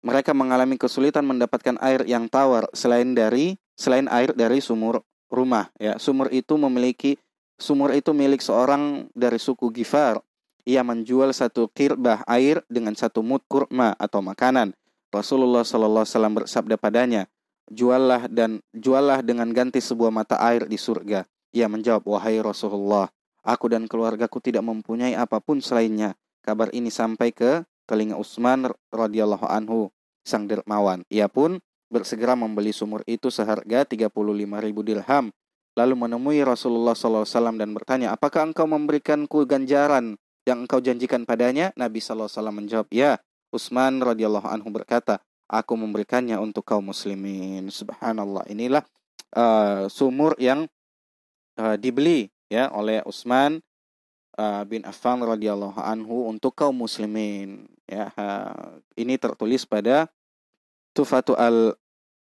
mereka 0.00 0.32
mengalami 0.32 0.80
kesulitan 0.80 1.28
mendapatkan 1.28 1.76
air 1.80 2.02
yang 2.08 2.26
tawar 2.26 2.66
selain 2.72 3.12
dari 3.12 3.60
selain 3.76 4.08
air 4.08 4.32
dari 4.32 4.64
sumur 4.64 5.04
rumah 5.28 5.68
ya. 5.76 6.00
Sumur 6.00 6.32
itu 6.32 6.56
memiliki 6.56 7.20
sumur 7.58 7.94
itu 7.94 8.10
milik 8.10 8.42
seorang 8.42 9.08
dari 9.14 9.38
suku 9.38 9.70
Gifar. 9.70 10.20
Ia 10.64 10.80
menjual 10.80 11.28
satu 11.36 11.68
kirbah 11.68 12.24
air 12.24 12.64
dengan 12.72 12.96
satu 12.96 13.20
mut 13.20 13.44
kurma 13.44 13.92
atau 14.00 14.24
makanan. 14.24 14.72
Rasulullah 15.12 15.62
Shallallahu 15.62 16.02
Alaihi 16.02 16.14
Wasallam 16.16 16.34
bersabda 16.40 16.74
padanya, 16.80 17.22
juallah 17.70 18.26
dan 18.26 18.64
juallah 18.72 19.20
dengan 19.20 19.52
ganti 19.52 19.78
sebuah 19.78 20.10
mata 20.10 20.40
air 20.40 20.64
di 20.66 20.80
surga. 20.80 21.28
Ia 21.54 21.70
menjawab, 21.70 22.02
wahai 22.08 22.42
Rasulullah, 22.42 23.06
aku 23.46 23.70
dan 23.70 23.86
keluargaku 23.86 24.42
tidak 24.42 24.66
mempunyai 24.66 25.14
apa 25.14 25.38
pun 25.38 25.62
selainnya. 25.62 26.18
Kabar 26.42 26.72
ini 26.74 26.90
sampai 26.90 27.30
ke 27.30 27.62
telinga 27.86 28.18
Utsman 28.18 28.72
radhiyallahu 28.90 29.46
anhu, 29.46 29.92
sang 30.26 30.48
dermawan. 30.48 31.04
Ia 31.12 31.30
pun 31.30 31.60
bersegera 31.92 32.34
membeli 32.34 32.74
sumur 32.74 33.06
itu 33.06 33.30
seharga 33.30 33.86
35 33.86 34.10
ribu 34.64 34.80
dirham. 34.82 35.30
Lalu 35.74 35.94
menemui 36.06 36.38
Rasulullah 36.46 36.94
SAW 36.94 37.26
dan 37.58 37.74
bertanya, 37.74 38.14
apakah 38.14 38.46
engkau 38.46 38.66
memberikanku 38.70 39.42
ganjaran 39.42 40.14
yang 40.46 40.62
engkau 40.66 40.78
janjikan 40.78 41.26
padanya? 41.26 41.74
Nabi 41.74 41.98
SAW 41.98 42.30
menjawab, 42.54 42.86
ya. 42.94 43.18
Utsman 43.50 44.02
radhiyallahu 44.02 44.46
anhu 44.50 44.70
berkata, 44.70 45.22
aku 45.48 45.74
memberikannya 45.76 46.38
untuk 46.40 46.64
kaum 46.64 46.90
muslimin. 46.90 47.68
Subhanallah. 47.68 48.46
Inilah 48.50 48.82
uh, 49.36 49.86
sumur 49.90 50.34
yang 50.40 50.66
uh, 51.58 51.76
dibeli 51.78 52.30
ya 52.48 52.70
oleh 52.72 53.02
Utsman 53.04 53.60
uh, 54.38 54.62
bin 54.66 54.82
Affan 54.86 55.22
radhiyallahu 55.22 55.78
anhu 55.78 56.30
untuk 56.30 56.56
kaum 56.56 56.74
muslimin. 56.74 57.68
Ya, 57.84 58.08
ini 58.96 59.20
tertulis 59.20 59.68
pada 59.68 60.08
Tufatu 60.96 61.36
al 61.36 61.76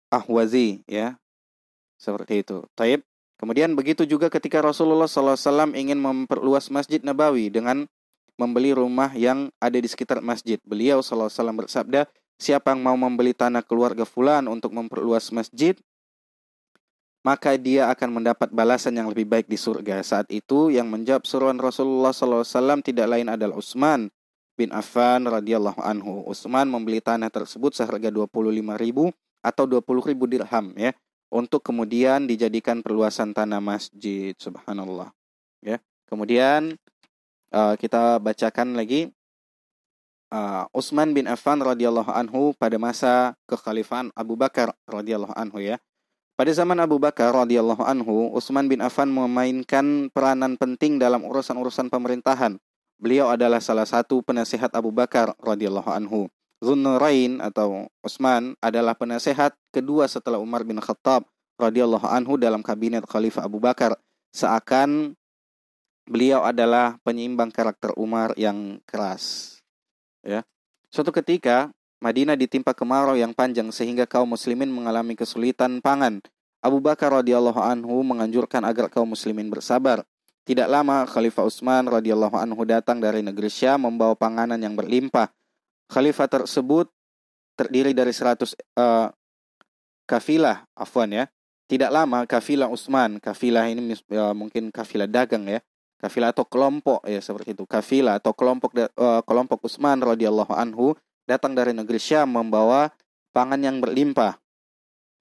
Ahwazi 0.10 0.82
ya. 0.90 1.22
Seperti 2.02 2.42
itu. 2.42 2.66
Taib. 2.74 3.06
Kemudian 3.44 3.76
begitu 3.76 4.08
juga 4.08 4.32
ketika 4.32 4.64
Rasulullah 4.64 5.04
SAW 5.04 5.76
ingin 5.76 6.00
memperluas 6.00 6.72
Masjid 6.72 7.04
Nabawi 7.04 7.52
dengan 7.52 7.84
membeli 8.40 8.72
rumah 8.72 9.12
yang 9.20 9.52
ada 9.60 9.76
di 9.76 9.84
sekitar 9.84 10.24
masjid. 10.24 10.64
Beliau 10.64 11.04
SAW 11.04 11.28
bersabda, 11.52 12.08
siapa 12.40 12.72
yang 12.72 12.88
mau 12.88 12.96
membeli 12.96 13.36
tanah 13.36 13.60
keluarga 13.60 14.08
fulan 14.08 14.48
untuk 14.48 14.72
memperluas 14.72 15.28
masjid, 15.36 15.76
maka 17.28 17.60
dia 17.60 17.92
akan 17.92 18.24
mendapat 18.24 18.48
balasan 18.48 18.96
yang 18.96 19.12
lebih 19.12 19.28
baik 19.28 19.52
di 19.52 19.60
surga. 19.60 20.00
Saat 20.08 20.32
itu 20.32 20.72
yang 20.72 20.88
menjawab 20.88 21.28
suruhan 21.28 21.60
Rasulullah 21.60 22.16
SAW 22.16 22.80
tidak 22.80 23.12
lain 23.12 23.28
adalah 23.28 23.60
Utsman 23.60 24.08
bin 24.56 24.72
Affan 24.72 25.28
radhiyallahu 25.28 25.84
anhu. 25.84 26.24
Utsman 26.32 26.72
membeli 26.72 27.04
tanah 27.04 27.28
tersebut 27.28 27.76
seharga 27.76 28.08
25 28.08 28.40
ribu 28.80 29.12
atau 29.44 29.68
20 29.68 29.84
ribu 30.16 30.32
dirham 30.32 30.72
ya 30.80 30.96
untuk 31.34 31.66
kemudian 31.66 32.30
dijadikan 32.30 32.86
perluasan 32.86 33.34
tanah 33.34 33.58
masjid. 33.58 34.38
Subhanallah. 34.38 35.10
Ya. 35.66 35.82
Kemudian 36.06 36.78
uh, 37.50 37.74
kita 37.74 38.22
bacakan 38.22 38.78
lagi 38.78 39.10
uh, 40.30 40.70
Utsman 40.70 41.18
bin 41.18 41.26
Affan 41.26 41.58
radhiyallahu 41.58 42.14
anhu 42.14 42.54
pada 42.54 42.78
masa 42.78 43.34
kekhalifahan 43.50 44.14
Abu 44.14 44.38
Bakar 44.38 44.78
radhiyallahu 44.86 45.34
anhu 45.34 45.58
ya. 45.58 45.82
Pada 46.34 46.50
zaman 46.50 46.82
Abu 46.82 46.98
Bakar 46.98 47.30
radhiyallahu 47.30 47.86
anhu, 47.86 48.34
Utsman 48.34 48.66
bin 48.66 48.82
Affan 48.82 49.06
memainkan 49.06 50.10
peranan 50.10 50.58
penting 50.58 50.98
dalam 50.98 51.22
urusan-urusan 51.30 51.94
pemerintahan. 51.94 52.58
Beliau 52.98 53.30
adalah 53.30 53.62
salah 53.62 53.86
satu 53.86 54.26
penasihat 54.26 54.74
Abu 54.74 54.90
Bakar 54.90 55.38
radhiyallahu 55.38 55.94
anhu. 55.94 56.26
Zunnurain 56.64 57.44
atau 57.44 57.92
Utsman 58.00 58.56
adalah 58.64 58.96
penasehat 58.96 59.52
kedua 59.76 60.08
setelah 60.08 60.40
Umar 60.40 60.64
bin 60.64 60.80
Khattab 60.80 61.28
radhiyallahu 61.60 62.08
anhu 62.08 62.40
dalam 62.40 62.64
kabinet 62.64 63.04
Khalifah 63.04 63.44
Abu 63.44 63.60
Bakar. 63.60 64.00
Seakan 64.32 65.12
beliau 66.08 66.40
adalah 66.48 66.96
penyeimbang 67.04 67.52
karakter 67.52 67.92
Umar 68.00 68.32
yang 68.40 68.80
keras. 68.88 69.60
Ya. 70.24 70.48
Suatu 70.88 71.12
ketika 71.12 71.68
Madinah 72.00 72.40
ditimpa 72.40 72.72
kemarau 72.72 73.16
yang 73.16 73.36
panjang 73.36 73.72
sehingga 73.72 74.08
kaum 74.08 74.32
muslimin 74.32 74.72
mengalami 74.72 75.20
kesulitan 75.20 75.84
pangan. 75.84 76.24
Abu 76.64 76.80
Bakar 76.80 77.12
radhiyallahu 77.12 77.60
anhu 77.60 78.08
menganjurkan 78.08 78.64
agar 78.64 78.88
kaum 78.88 79.12
muslimin 79.12 79.52
bersabar. 79.52 80.08
Tidak 80.44 80.68
lama 80.68 81.08
Khalifah 81.08 81.44
Utsman 81.48 81.88
radhiyallahu 81.88 82.36
anhu 82.36 82.64
datang 82.68 83.00
dari 83.04 83.20
negeri 83.20 83.48
Syam 83.48 83.88
membawa 83.88 84.16
panganan 84.16 84.60
yang 84.60 84.76
berlimpah. 84.76 85.32
Khalifah 85.94 86.26
tersebut 86.26 86.90
terdiri 87.54 87.94
dari 87.94 88.10
100 88.10 88.42
uh, 88.42 88.50
eh, 88.50 89.08
kafilah, 90.10 90.66
afwan 90.74 91.14
ya. 91.14 91.26
Tidak 91.70 91.94
lama 91.94 92.26
kafilah 92.26 92.68
Utsman, 92.68 93.22
kafilah 93.22 93.70
ini 93.70 93.94
uh, 94.14 94.34
mungkin 94.34 94.74
kafilah 94.74 95.06
dagang 95.06 95.46
ya. 95.46 95.62
Kafilah 96.02 96.36
atau 96.36 96.44
kelompok 96.44 97.06
ya 97.06 97.22
seperti 97.22 97.56
itu. 97.56 97.64
Kafilah 97.70 98.18
atau 98.20 98.34
kelompok 98.34 98.74
uh, 98.76 99.22
kelompok 99.24 99.70
Utsman 99.70 100.02
radhiyallahu 100.02 100.52
anhu 100.52 100.98
datang 101.24 101.56
dari 101.56 101.72
negeri 101.72 102.02
Syam 102.02 102.34
membawa 102.34 102.92
pangan 103.32 103.62
yang 103.62 103.80
berlimpah. 103.80 104.42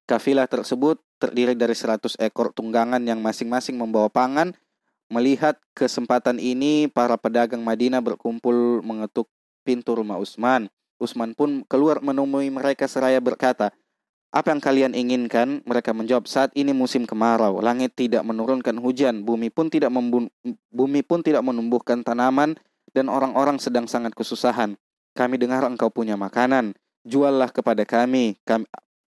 Kafilah 0.09 0.51
tersebut 0.51 0.99
terdiri 1.23 1.55
dari 1.55 1.77
100 1.77 2.19
ekor 2.19 2.51
tunggangan 2.51 2.99
yang 3.05 3.23
masing-masing 3.23 3.79
membawa 3.79 4.11
pangan. 4.11 4.57
Melihat 5.13 5.61
kesempatan 5.77 6.41
ini 6.41 6.89
para 6.89 7.15
pedagang 7.21 7.61
Madinah 7.63 8.01
berkumpul 8.01 8.81
mengetuk 8.83 9.29
pintu 9.63 9.97
rumah 9.97 10.19
Utsman 10.19 10.67
Utsman 11.03 11.35
pun 11.35 11.67
keluar 11.67 11.99
menemui 11.99 12.47
mereka 12.55 12.87
seraya 12.87 13.19
berkata 13.19 13.75
apa 14.33 14.49
yang 14.49 14.65
kalian 14.65 14.93
inginkan? 14.97 15.61
Mereka 15.69 15.93
menjawab, 15.93 16.25
saat 16.25 16.57
ini 16.57 16.73
musim 16.73 17.05
kemarau, 17.05 17.61
langit 17.61 17.93
tidak 17.93 18.25
menurunkan 18.25 18.81
hujan, 18.81 19.29
bumi 19.29 19.53
pun 19.53 19.69
tidak 19.69 19.93
bumi 20.73 21.05
pun 21.05 21.21
tidak 21.21 21.45
menumbuhkan 21.45 22.01
tanaman, 22.01 22.57
dan 22.97 23.13
orang-orang 23.13 23.61
sedang 23.61 23.85
sangat 23.85 24.17
kesusahan. 24.17 24.81
Kami 25.13 25.37
dengar 25.37 25.61
engkau 25.69 25.93
punya 25.93 26.17
makanan, 26.17 26.73
juallah 27.05 27.53
kepada 27.53 27.85
kami, 27.85 28.41
kami 28.49 28.65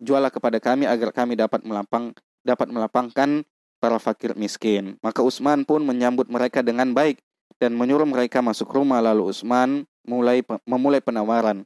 juallah 0.02 0.34
kepada 0.34 0.58
kami 0.58 0.90
agar 0.90 1.14
kami 1.14 1.38
dapat 1.38 1.62
melapang 1.62 2.18
dapat 2.42 2.74
melapangkan 2.74 3.46
para 3.78 4.02
fakir 4.02 4.34
miskin. 4.34 4.98
Maka 5.06 5.22
Utsman 5.22 5.62
pun 5.62 5.86
menyambut 5.86 6.26
mereka 6.26 6.66
dengan 6.66 6.90
baik 6.90 7.22
dan 7.62 7.78
menyuruh 7.78 8.10
mereka 8.10 8.42
masuk 8.42 8.74
rumah 8.74 8.98
lalu 8.98 9.30
Utsman 9.30 9.86
mulai 10.04 10.44
memulai 10.68 11.00
penawaran 11.00 11.64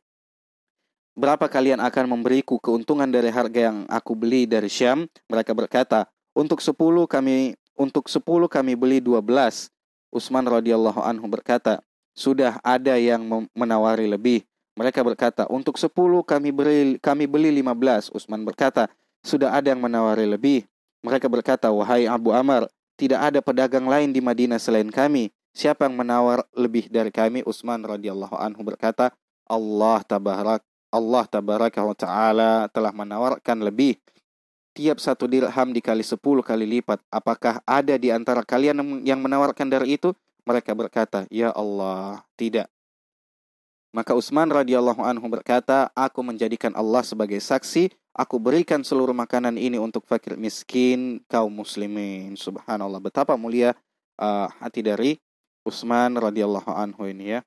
berapa 1.17 1.49
kalian 1.49 1.81
akan 1.81 2.05
memberiku 2.05 2.61
keuntungan 2.61 3.09
dari 3.09 3.33
harga 3.33 3.73
yang 3.73 3.89
aku 3.89 4.13
beli 4.13 4.45
dari 4.45 4.69
Syam? 4.69 5.09
Mereka 5.25 5.57
berkata, 5.57 6.05
untuk 6.37 6.61
sepuluh 6.61 7.09
kami 7.09 7.57
untuk 7.73 8.05
sepuluh 8.05 8.45
kami 8.45 8.77
beli 8.77 9.01
dua 9.01 9.19
belas. 9.25 9.73
Utsman 10.13 10.45
radhiyallahu 10.45 11.01
anhu 11.03 11.25
berkata, 11.27 11.81
sudah 12.15 12.61
ada 12.63 12.95
yang 12.95 13.21
menawari 13.51 14.07
lebih. 14.07 14.45
Mereka 14.77 15.03
berkata, 15.03 15.49
untuk 15.49 15.75
10 15.75 15.91
kami 16.23 16.49
beri 16.53 16.95
kami 17.01 17.27
beli 17.27 17.49
15. 17.59 18.13
Utsman 18.15 18.45
berkata, 18.47 18.87
sudah 19.19 19.51
ada 19.51 19.67
yang 19.73 19.83
menawari 19.83 20.23
lebih. 20.23 20.63
Mereka 21.03 21.27
berkata, 21.27 21.67
wahai 21.73 22.07
Abu 22.07 22.31
Amr, 22.31 22.71
tidak 22.95 23.19
ada 23.19 23.43
pedagang 23.43 23.83
lain 23.89 24.15
di 24.15 24.23
Madinah 24.23 24.61
selain 24.63 24.87
kami. 24.87 25.27
Siapa 25.57 25.89
yang 25.89 25.97
menawar 25.97 26.45
lebih 26.53 26.85
dari 26.85 27.09
kami? 27.09 27.41
Utsman 27.41 27.81
radhiyallahu 27.81 28.37
anhu 28.37 28.61
berkata, 28.61 29.09
Allah 29.49 30.05
tabarak 30.05 30.61
Allah 30.93 31.25
tabaraka 31.25 31.81
wa 31.81 31.97
taala 31.97 32.69
telah 32.69 32.93
menawarkan 32.93 33.65
lebih 33.65 33.97
tiap 34.77 35.01
satu 35.01 35.25
dirham 35.25 35.73
dikali 35.73 36.05
sepuluh 36.05 36.45
kali 36.45 36.69
lipat. 36.77 37.01
Apakah 37.09 37.65
ada 37.65 37.97
di 37.97 38.13
antara 38.13 38.45
kalian 38.45 39.01
yang 39.01 39.17
menawarkan 39.17 39.65
dari 39.65 39.97
itu? 39.97 40.13
Mereka 40.45 40.77
berkata, 40.77 41.25
Ya 41.33 41.49
Allah, 41.49 42.21
tidak. 42.37 42.69
Maka 43.89 44.13
Utsman 44.13 44.53
radhiyallahu 44.53 45.01
anhu 45.01 45.25
berkata, 45.25 45.89
Aku 45.97 46.21
menjadikan 46.21 46.77
Allah 46.77 47.01
sebagai 47.01 47.41
saksi, 47.41 47.89
aku 48.13 48.37
berikan 48.37 48.85
seluruh 48.85 49.17
makanan 49.17 49.57
ini 49.57 49.81
untuk 49.81 50.05
fakir 50.05 50.37
miskin 50.37 51.17
kaum 51.25 51.49
muslimin. 51.49 52.37
Subhanallah, 52.37 53.01
betapa 53.01 53.33
mulia 53.33 53.73
uh, 54.21 54.47
hati 54.61 54.85
dari 54.85 55.17
Utsman 55.67 56.15
radhiyallahu 56.15 56.71
anhu 56.71 57.03
ini 57.11 57.35
ya. 57.35 57.39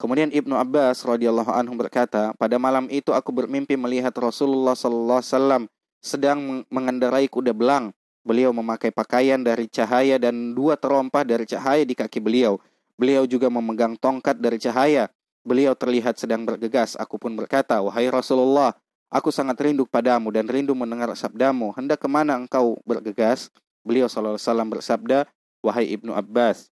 Kemudian 0.00 0.32
Ibnu 0.32 0.56
Abbas 0.56 1.04
radhiyallahu 1.06 1.52
anhu 1.52 1.76
berkata, 1.76 2.34
pada 2.34 2.56
malam 2.58 2.88
itu 2.90 3.14
aku 3.14 3.30
bermimpi 3.30 3.76
melihat 3.76 4.10
Rasulullah 4.16 4.74
sallallahu 4.74 5.20
alaihi 5.22 5.32
wasallam 5.36 5.62
sedang 6.00 6.64
mengendarai 6.72 7.28
kuda 7.30 7.52
belang. 7.52 7.92
Beliau 8.24 8.52
memakai 8.52 8.92
pakaian 8.92 9.40
dari 9.40 9.68
cahaya 9.68 10.16
dan 10.16 10.56
dua 10.56 10.76
terompah 10.76 11.24
dari 11.24 11.44
cahaya 11.44 11.84
di 11.84 11.92
kaki 11.92 12.20
beliau. 12.20 12.56
Beliau 12.96 13.24
juga 13.24 13.48
memegang 13.48 13.96
tongkat 13.96 14.40
dari 14.40 14.60
cahaya. 14.60 15.08
Beliau 15.40 15.72
terlihat 15.72 16.20
sedang 16.20 16.44
bergegas. 16.44 16.96
Aku 17.00 17.16
pun 17.16 17.32
berkata, 17.32 17.80
Wahai 17.80 18.12
Rasulullah, 18.12 18.76
aku 19.08 19.32
sangat 19.32 19.56
rindu 19.60 19.88
padamu 19.88 20.28
dan 20.28 20.44
rindu 20.48 20.76
mendengar 20.76 21.08
sabdamu. 21.16 21.72
Hendak 21.72 22.00
ke 22.00 22.08
mana 22.08 22.36
engkau 22.36 22.76
bergegas? 22.84 23.48
Beliau 23.80 24.04
SAW 24.04 24.36
bersabda, 24.68 25.24
Wahai 25.64 25.88
Ibnu 25.96 26.12
Abbas, 26.12 26.68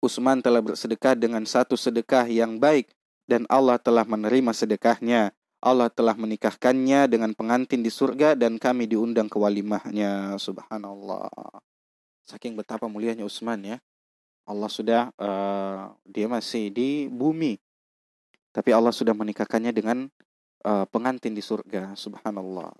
Utsman 0.00 0.40
telah 0.40 0.64
bersedekah 0.64 1.12
dengan 1.12 1.44
satu 1.44 1.76
sedekah 1.76 2.24
yang 2.24 2.56
baik 2.56 2.88
dan 3.28 3.44
Allah 3.52 3.76
telah 3.76 4.02
menerima 4.08 4.50
sedekahnya. 4.56 5.30
Allah 5.60 5.92
telah 5.92 6.16
menikahkannya 6.16 7.04
dengan 7.04 7.36
pengantin 7.36 7.84
di 7.84 7.92
surga 7.92 8.32
dan 8.32 8.56
kami 8.56 8.88
diundang 8.88 9.28
ke 9.28 9.36
walimahnya. 9.36 10.40
Subhanallah. 10.40 11.28
Saking 12.24 12.56
betapa 12.56 12.88
mulianya 12.88 13.28
Utsman 13.28 13.60
ya. 13.60 13.76
Allah 14.48 14.72
sudah 14.72 15.12
uh, 15.20 15.92
dia 16.08 16.26
masih 16.32 16.72
di 16.72 17.12
bumi. 17.12 17.60
Tapi 18.56 18.72
Allah 18.72 18.90
sudah 18.90 19.12
menikahkannya 19.12 19.70
dengan 19.70 20.08
uh, 20.64 20.88
pengantin 20.88 21.36
di 21.36 21.44
surga. 21.44 21.92
Subhanallah. 21.92 22.72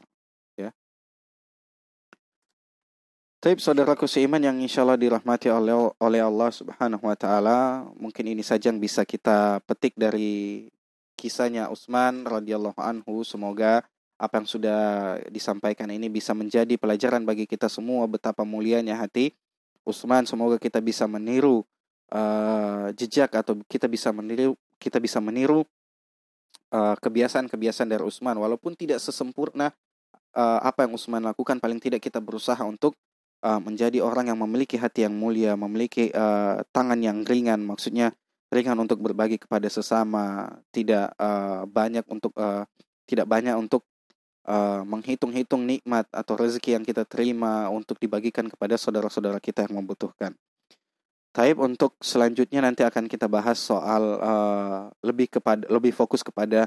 Taib 3.40 3.57
saudaraku 3.57 4.05
seiman 4.05 4.37
yang 4.37 4.61
insya 4.61 4.85
Allah 4.85 5.00
dirahmati 5.00 5.48
oleh, 5.48 6.20
Allah 6.20 6.53
subhanahu 6.53 7.09
wa 7.09 7.16
ta'ala. 7.16 7.88
Mungkin 7.96 8.37
ini 8.37 8.44
saja 8.44 8.68
yang 8.68 8.76
bisa 8.76 9.00
kita 9.09 9.64
petik 9.64 9.96
dari 9.96 10.68
kisahnya 11.16 11.72
Utsman 11.72 12.29
radhiyallahu 12.29 12.76
anhu. 12.76 13.24
Semoga 13.24 13.81
apa 14.20 14.44
yang 14.44 14.44
sudah 14.44 14.81
disampaikan 15.33 15.88
ini 15.88 16.12
bisa 16.12 16.37
menjadi 16.37 16.76
pelajaran 16.76 17.24
bagi 17.24 17.48
kita 17.48 17.72
semua 17.72 18.05
betapa 18.05 18.44
mulianya 18.44 19.00
hati 19.00 19.33
Utsman. 19.88 20.29
Semoga 20.29 20.61
kita 20.61 20.85
bisa 20.85 21.09
meniru 21.09 21.64
uh, 22.12 22.92
jejak 22.92 23.33
atau 23.33 23.57
kita 23.64 23.88
bisa 23.88 24.12
meniru 24.12 24.53
kita 24.76 25.00
bisa 25.00 25.16
meniru 25.16 25.64
kebiasaan 26.68 27.00
kebiasaan-kebiasaan 27.48 27.88
dari 27.88 28.05
Utsman 28.05 28.37
walaupun 28.37 28.76
tidak 28.76 29.00
sesempurna 29.00 29.72
uh, 30.37 30.61
apa 30.61 30.85
yang 30.85 30.92
Utsman 30.92 31.24
lakukan 31.24 31.57
paling 31.57 31.81
tidak 31.81 32.05
kita 32.05 32.20
berusaha 32.20 32.61
untuk 32.62 32.94
uh, 33.44 33.61
menjadi 33.61 34.00
orang 34.05 34.33
yang 34.33 34.38
memiliki 34.40 34.76
hati 34.76 35.05
yang 35.09 35.16
mulia, 35.16 35.57
memiliki 35.57 36.12
uh, 36.12 36.61
tangan 36.72 37.00
yang 37.00 37.24
ringan 37.24 37.64
maksudnya 37.64 38.12
ringan 38.50 38.76
untuk 38.83 38.98
berbagi 38.98 39.38
kepada 39.38 39.70
sesama, 39.70 40.50
tidak 40.74 41.14
uh, 41.16 41.64
banyak 41.70 42.03
untuk 42.11 42.35
uh, 42.35 42.66
tidak 43.07 43.26
banyak 43.31 43.55
untuk 43.55 43.87
uh, 44.46 44.83
menghitung-hitung 44.83 45.62
nikmat 45.66 46.07
atau 46.11 46.35
rezeki 46.35 46.79
yang 46.79 46.85
kita 46.85 47.07
terima 47.07 47.70
untuk 47.70 47.96
dibagikan 48.03 48.50
kepada 48.50 48.74
saudara-saudara 48.74 49.38
kita 49.38 49.66
yang 49.70 49.79
membutuhkan. 49.83 50.35
Taib 51.31 51.62
untuk 51.62 51.94
selanjutnya 52.03 52.59
nanti 52.59 52.83
akan 52.83 53.07
kita 53.07 53.31
bahas 53.31 53.62
soal 53.62 54.18
uh, 54.18 54.90
lebih 55.07 55.31
kepada 55.31 55.62
lebih 55.70 55.94
fokus 55.94 56.26
kepada 56.26 56.66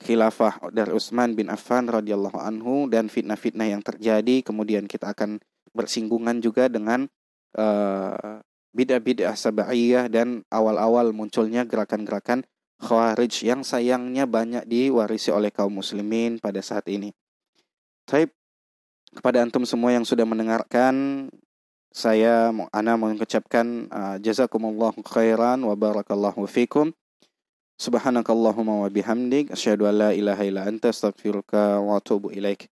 khilafah 0.00 0.72
dari 0.72 0.88
Utsman 0.88 1.36
bin 1.36 1.52
Affan 1.52 1.92
radhiyallahu 1.92 2.40
anhu 2.40 2.88
dan 2.88 3.12
fitnah-fitnah 3.12 3.68
yang 3.68 3.84
terjadi. 3.84 4.40
Kemudian 4.40 4.88
kita 4.88 5.12
akan 5.12 5.36
bersinggungan 5.74 6.40
juga 6.40 6.70
dengan 6.70 7.10
uh, 7.58 8.40
bid'ah-bid'ah 8.74 9.34
sabaiyah 9.38 10.10
dan 10.10 10.42
awal-awal 10.50 11.14
munculnya 11.14 11.62
gerakan-gerakan 11.66 12.42
khawarij 12.82 13.46
yang 13.46 13.62
sayangnya 13.62 14.26
banyak 14.26 14.66
diwarisi 14.66 15.30
oleh 15.30 15.54
kaum 15.54 15.78
muslimin 15.78 16.42
pada 16.42 16.58
saat 16.58 16.86
ini. 16.90 17.14
Taib 18.04 18.34
kepada 19.14 19.46
antum 19.46 19.62
semua 19.62 19.94
yang 19.94 20.02
sudah 20.02 20.26
mendengarkan 20.26 21.26
saya 21.94 22.50
ana 22.74 22.98
mengucapkan 22.98 23.86
uh, 23.94 24.18
jazakumullahu 24.18 24.98
khairan 25.06 25.62
wa 25.62 25.78
barakallahu 25.78 26.42
fikum. 26.50 26.90
Subhanakallahumma 27.78 28.86
wa 28.86 28.88
bihamdik 28.90 29.54
asyhadu 29.54 29.86
an 29.86 29.94
la 29.98 30.10
ilaha 30.10 30.42
illa 30.42 30.66
anta 30.66 30.90
astaghfiruka 30.90 31.78
wa 31.78 31.98
atubu 32.02 32.34
ilaik. 32.34 32.73